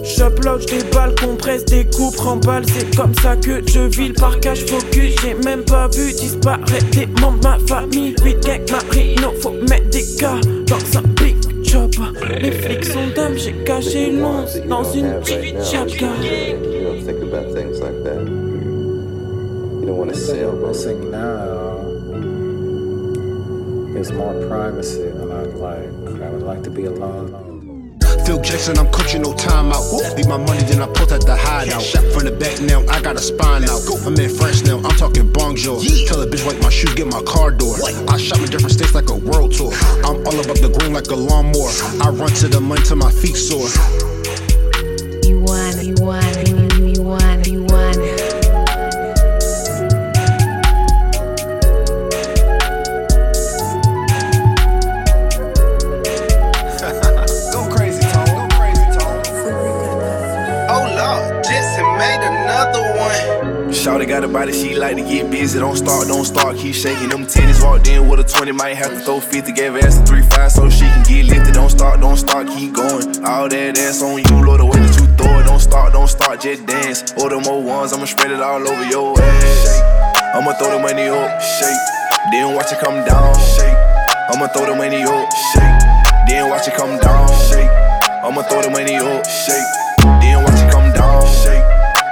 J'upload, 0.03 0.63
balles, 0.93 1.15
compresse, 1.15 1.65
des 1.65 1.85
coupes, 1.85 2.17
remballe. 2.17 2.63
C'est 2.67 2.95
comme 2.95 3.13
ça 3.21 3.35
que 3.35 3.61
je 3.67 3.81
vis 3.81 4.09
le 4.09 4.13
parcage 4.13 4.65
focus. 4.65 5.15
J'ai 5.21 5.33
même 5.45 5.63
pas 5.63 5.87
vu 5.89 6.13
disparaître 6.13 6.89
des 6.91 7.07
membres 7.21 7.39
ma 7.43 7.57
famille. 7.67 8.15
8 8.23 8.45
gang, 8.45 8.61
Marino, 8.71 9.33
faut 9.41 9.55
mettre 9.69 9.89
des 9.89 10.05
cas 10.19 10.35
dans 10.67 10.99
un. 10.99 11.16
Les 12.29 12.51
flics 12.51 12.85
sont 12.85 13.07
dames, 13.15 13.37
j'ai 13.37 13.53
caché 13.63 14.11
l'once 14.11 14.57
dans 14.67 14.83
une 14.83 15.19
petite 15.21 15.63
chapka. 15.63 16.07
You 16.21 16.83
don't 16.83 17.01
think 17.05 17.23
about 17.23 17.53
things 17.53 17.79
like 17.79 18.03
that. 18.03 18.25
You 19.79 19.85
don't 19.85 19.97
want 19.97 20.13
to 20.13 20.19
sell, 20.19 20.51
bro. 20.51 20.71
I 20.71 20.73
think 20.73 20.99
now 21.09 21.79
it's 23.95 24.11
more 24.11 24.33
privacy, 24.47 25.03
and 25.03 25.31
I'd 25.31 25.55
like 25.55 26.21
I 26.21 26.29
would 26.29 26.43
like 26.43 26.63
to 26.63 26.69
be 26.69 26.85
alone. 26.85 27.46
Phil 28.27 28.41
Jackson, 28.41 28.77
I'm 28.77 28.91
coaching 28.91 29.21
no 29.21 29.31
timeout. 29.31 30.17
Leave 30.17 30.27
my 30.27 30.35
money, 30.35 30.61
then 30.63 30.81
I 30.81 30.87
put 30.87 31.13
at 31.13 31.21
the 31.21 31.33
hideout. 31.33 31.81
Shot 31.81 32.03
from 32.11 32.25
the 32.25 32.31
back 32.31 32.59
now, 32.59 32.83
I 32.91 32.99
got 33.01 33.15
a 33.15 33.19
spine 33.19 33.63
out. 33.63 33.79
I'm 34.05 34.19
in 34.19 34.29
France 34.29 34.65
now, 34.65 34.79
I'm 34.79 34.97
talking 34.97 35.31
bonjour. 35.31 35.79
Tell 36.07 36.21
a 36.21 36.27
bitch 36.27 36.45
wipe 36.45 36.61
my 36.61 36.67
shoes, 36.69 36.93
get 36.93 37.07
my 37.07 37.23
car 37.23 37.51
door. 37.51 37.75
I 38.09 38.17
shop 38.17 38.39
in 38.39 38.51
different 38.51 38.73
states 38.73 38.93
like 38.93 39.09
a 39.09 39.15
world 39.15 39.53
tour. 39.53 39.71
I'm 40.03 40.27
all 40.27 40.37
about 40.43 40.59
the 40.59 40.75
green 40.77 40.91
like 40.91 41.07
a 41.07 41.15
lawnmower. 41.15 41.71
I 42.03 42.09
run 42.09 42.27
to 42.43 42.49
the 42.49 42.59
money 42.59 42.83
till 42.83 42.97
my 42.97 43.11
feet 43.11 43.37
sore. 43.37 43.71
You 45.23 45.39
want, 45.39 45.79
you 45.87 45.95
want, 46.03 46.49
you, 46.49 46.83
you 46.83 47.01
want, 47.01 47.47
you 47.47 47.63
want. 47.63 48.16
Shawty 64.47 64.53
got 64.53 64.53
a 64.53 64.53
body, 64.53 64.53
she 64.53 64.75
like 64.75 64.95
to 64.95 65.03
get 65.03 65.31
busy. 65.31 65.59
Don't 65.59 65.75
start, 65.75 66.07
don't 66.07 66.25
start, 66.25 66.57
keep 66.57 66.75
shaking 66.75 67.09
them 67.09 67.25
titties. 67.25 67.63
Walked 67.63 67.87
in 67.87 68.07
with 68.07 68.19
a 68.19 68.23
20, 68.23 68.51
might 68.51 68.75
have 68.75 68.91
to 68.91 68.99
throw 68.99 69.19
50. 69.19 69.51
Gave 69.51 69.75
ass 69.75 69.99
a 69.99 70.05
3 70.05 70.21
5 70.21 70.51
so 70.51 70.69
she 70.69 70.85
can 70.85 71.03
get 71.03 71.25
lifted. 71.25 71.53
Don't 71.53 71.69
start, 71.69 72.01
don't 72.01 72.17
start, 72.17 72.47
keep 72.47 72.73
going. 72.73 73.25
All 73.25 73.49
that 73.49 73.77
ass 73.77 74.01
on 74.01 74.19
you, 74.19 74.45
Lord, 74.45 74.59
the 74.59 74.65
way 74.65 74.79
that 74.79 74.95
you 74.99 75.07
throw 75.15 75.39
it. 75.39 75.45
Don't 75.45 75.59
start, 75.59 75.93
don't 75.93 76.07
start, 76.07 76.41
just 76.41 76.65
dance. 76.65 77.13
Order 77.17 77.41
more 77.41 77.61
ones, 77.61 77.93
I'ma 77.93 78.05
spread 78.05 78.31
it 78.31 78.41
all 78.41 78.61
over 78.67 78.85
your 78.85 79.19
ass. 79.19 79.81
I'ma 80.35 80.53
throw 80.53 80.71
the 80.77 80.79
money 80.79 81.07
up, 81.07 81.41
shake. 81.41 81.83
Then 82.31 82.55
watch 82.55 82.71
it 82.71 82.79
come 82.79 83.03
down, 83.05 83.33
shake. 83.55 83.77
I'ma 84.31 84.47
throw 84.47 84.65
the 84.65 84.75
money 84.75 85.03
up, 85.03 85.31
shake. 85.53 85.79
Then 86.27 86.49
watch 86.49 86.67
it 86.67 86.75
come 86.75 86.97
down, 86.99 87.27
shake. 87.49 87.69
I'ma 88.23 88.41
throw 88.43 88.61
the 88.61 88.69
money 88.69 88.95
up, 88.95 89.25
shake. 89.25 89.86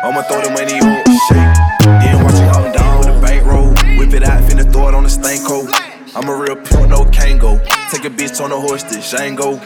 I'ma 0.05 0.21
throw 0.29 0.39
the 0.39 0.51
money 0.53 0.77
up, 0.77 1.01
shake. 1.25 1.49
Then 1.81 2.23
watch 2.23 2.37
it 2.37 2.45
come 2.53 2.71
down 2.71 2.99
with 2.99 3.09
a 3.09 3.19
bankroll. 3.19 3.73
Whip 3.97 4.13
it 4.13 4.21
out, 4.21 4.37
finna 4.43 4.61
throw 4.71 4.89
it 4.89 4.93
on 4.93 5.01
the 5.01 5.09
stanko. 5.09 5.65
I'm 6.13 6.29
a 6.29 6.35
real 6.35 6.55
pimp, 6.55 6.89
no 6.93 7.05
Kango. 7.09 7.57
Take 7.89 8.05
a 8.05 8.13
bitch 8.13 8.39
on 8.39 8.51
the 8.51 8.59
horse 8.59 8.83
to 8.83 9.01
Shango. 9.01 9.57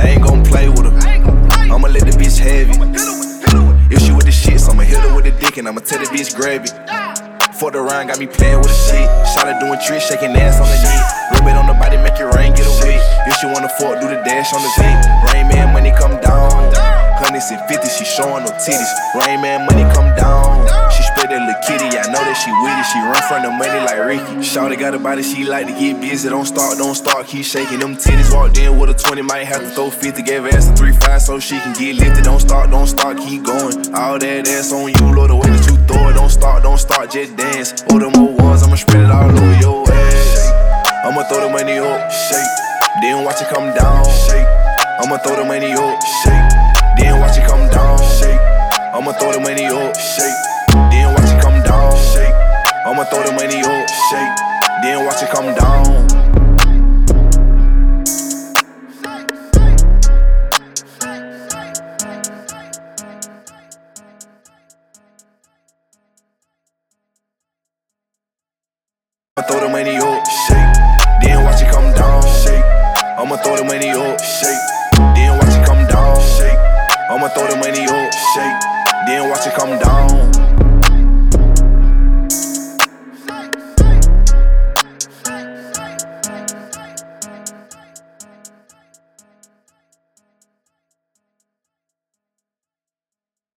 I 0.00 0.16
ain't 0.16 0.24
gon' 0.24 0.44
play 0.44 0.70
with 0.70 0.88
her. 0.88 0.96
I'ma 1.68 1.88
let 1.88 2.08
the 2.08 2.16
bitch 2.16 2.40
have 2.40 2.72
it. 2.72 3.92
If 3.92 4.00
she 4.00 4.12
with 4.12 4.24
the 4.24 4.32
shits, 4.32 4.64
I'ma 4.70 4.80
hit 4.80 4.96
her 4.96 5.14
with 5.14 5.26
the 5.26 5.32
dick 5.32 5.58
and 5.58 5.68
I'ma 5.68 5.80
tell 5.80 6.00
the 6.00 6.08
bitch 6.08 6.34
grab 6.34 6.64
it. 6.64 6.72
Fuck 7.52 7.76
around, 7.76 8.06
got 8.08 8.18
me 8.18 8.26
playing 8.26 8.64
with 8.64 8.72
the 8.72 8.80
shit. 8.88 9.04
Shot 9.36 9.60
doing 9.60 9.78
tricks, 9.84 10.08
shaking 10.08 10.32
ass 10.40 10.56
on 10.56 10.72
the 10.72 10.78
knee. 10.80 11.36
Rub 11.36 11.44
it 11.44 11.54
on 11.54 11.68
the 11.68 11.76
body, 11.76 11.98
make 11.98 12.16
it 12.16 12.32
rain 12.32 12.54
get 12.56 12.64
away. 12.64 12.96
If 13.28 13.36
she 13.36 13.46
wanna 13.46 13.68
fuck, 13.68 14.00
do 14.00 14.08
the 14.08 14.24
dash 14.24 14.56
on 14.56 14.62
the 14.64 14.72
beat. 14.80 15.36
Rain 15.36 15.48
man, 15.52 15.74
money 15.74 15.92
come 15.92 16.18
down. 16.24 16.51
Hundreds 17.32 17.50
and 17.50 17.66
fifty, 17.66 17.88
she 17.88 18.04
showing 18.04 18.44
no 18.44 18.50
titties. 18.60 18.92
Rain 19.16 19.40
man, 19.40 19.64
money 19.64 19.88
come 19.96 20.14
down. 20.20 20.68
She 20.92 21.02
spread 21.02 21.32
that 21.32 21.40
little 21.48 21.56
kitty, 21.64 21.88
I 21.96 22.04
know 22.12 22.20
that 22.20 22.36
she 22.36 22.52
with 22.60 22.76
it. 22.76 22.84
She 22.92 23.00
run 23.00 23.24
from 23.24 23.40
the 23.40 23.48
money 23.48 23.80
like 23.88 23.96
Ricky. 24.04 24.44
Shawty 24.44 24.78
got 24.78 24.92
a 24.92 24.98
body, 24.98 25.22
she 25.22 25.48
like 25.48 25.64
to 25.66 25.72
get 25.72 25.98
busy. 25.98 26.28
Don't 26.28 26.44
start, 26.44 26.76
don't 26.76 26.94
start, 26.94 27.26
keep 27.26 27.46
shaking 27.46 27.78
them 27.78 27.96
titties. 27.96 28.28
Walked 28.36 28.58
in 28.58 28.78
with 28.78 28.90
a 28.90 28.94
20, 28.94 29.22
might 29.22 29.48
have 29.48 29.62
to 29.62 29.70
throw 29.70 29.88
50. 29.88 30.20
Gave 30.20 30.44
ass 30.44 30.68
a 30.68 30.76
3 30.76 30.92
5 30.92 31.22
so 31.22 31.40
she 31.40 31.56
can 31.60 31.72
get 31.72 31.96
lifted. 31.96 32.24
Don't 32.24 32.38
start, 32.38 32.70
don't 32.70 32.86
start, 32.86 33.16
keep 33.16 33.44
going. 33.44 33.80
All 33.96 34.18
that 34.18 34.46
ass 34.52 34.70
on 34.70 34.92
you, 34.92 35.16
Lord, 35.16 35.30
the 35.30 35.36
way 35.36 35.48
that 35.48 35.64
you 35.64 35.80
throw 35.88 36.12
it. 36.12 36.12
Don't 36.12 36.28
start, 36.28 36.62
don't 36.62 36.76
start, 36.76 37.12
just 37.12 37.34
dance. 37.34 37.80
Order 37.88 38.10
more 38.10 38.36
ones, 38.36 38.62
I'ma 38.62 38.76
spread 38.76 39.08
it 39.08 39.10
all 39.10 39.24
over 39.24 39.51